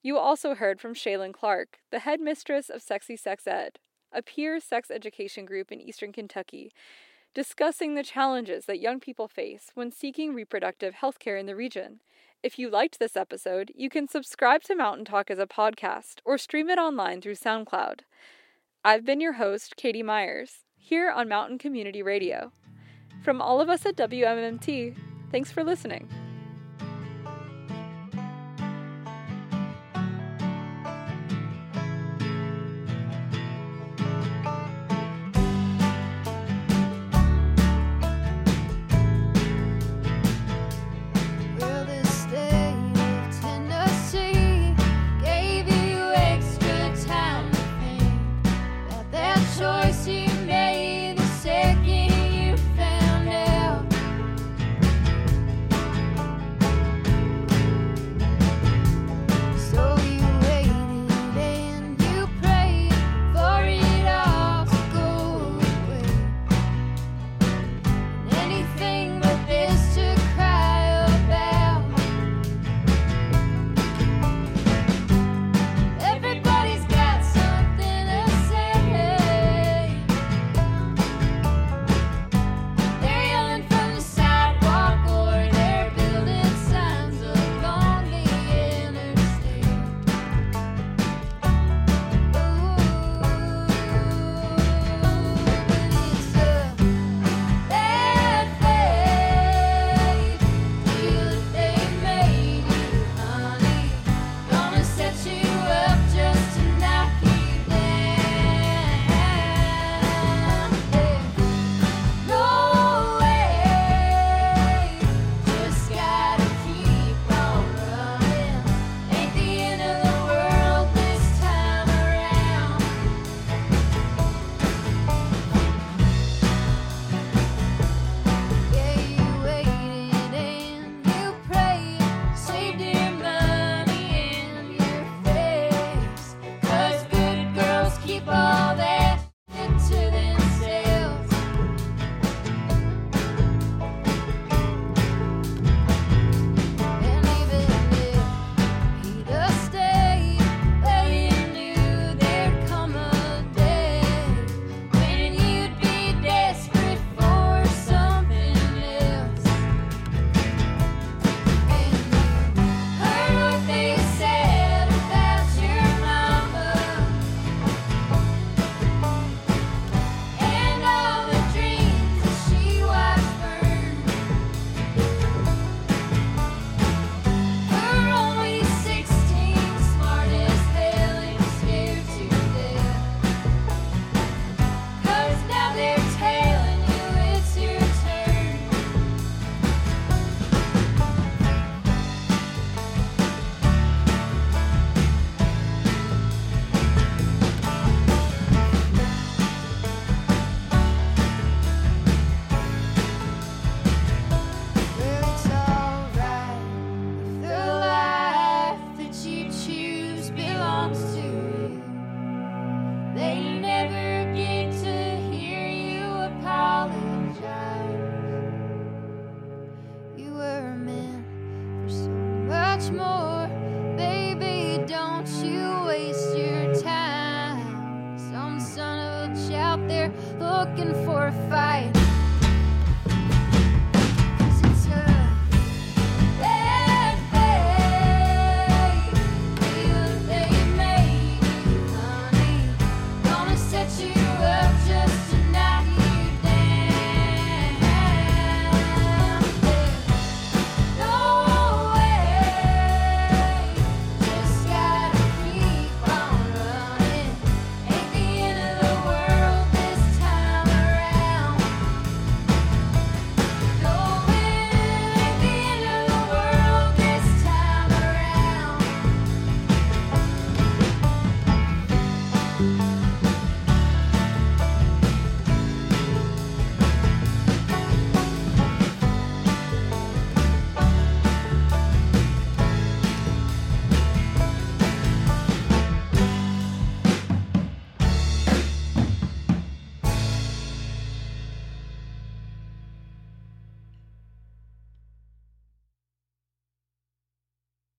You 0.02 0.18
also 0.18 0.56
heard 0.56 0.80
from 0.80 0.94
Shaylin 0.94 1.32
Clark, 1.32 1.78
the 1.92 2.00
headmistress 2.00 2.68
of 2.68 2.82
Sexy 2.82 3.14
Sex 3.14 3.46
Ed, 3.46 3.78
a 4.12 4.22
peer 4.22 4.60
sex 4.60 4.90
education 4.90 5.44
group 5.44 5.70
in 5.70 5.80
eastern 5.80 6.12
Kentucky, 6.12 6.72
discussing 7.34 7.94
the 7.94 8.02
challenges 8.02 8.66
that 8.66 8.80
young 8.80 9.00
people 9.00 9.28
face 9.28 9.70
when 9.74 9.90
seeking 9.92 10.34
reproductive 10.34 10.94
health 10.94 11.18
care 11.18 11.36
in 11.36 11.46
the 11.46 11.56
region. 11.56 12.00
If 12.42 12.58
you 12.58 12.70
liked 12.70 12.98
this 12.98 13.16
episode, 13.16 13.70
you 13.74 13.90
can 13.90 14.08
subscribe 14.08 14.62
to 14.62 14.74
Mountain 14.74 15.04
Talk 15.04 15.30
as 15.30 15.38
a 15.38 15.46
podcast 15.46 16.20
or 16.24 16.38
stream 16.38 16.70
it 16.70 16.78
online 16.78 17.20
through 17.20 17.34
SoundCloud. 17.34 18.00
I've 18.82 19.04
been 19.04 19.20
your 19.20 19.34
host, 19.34 19.76
Katie 19.76 20.02
Myers, 20.02 20.64
here 20.76 21.10
on 21.10 21.28
Mountain 21.28 21.58
Community 21.58 22.02
Radio. 22.02 22.52
From 23.22 23.42
all 23.42 23.60
of 23.60 23.68
us 23.68 23.84
at 23.84 23.96
WMMT, 23.96 24.96
thanks 25.30 25.52
for 25.52 25.62
listening. 25.62 26.08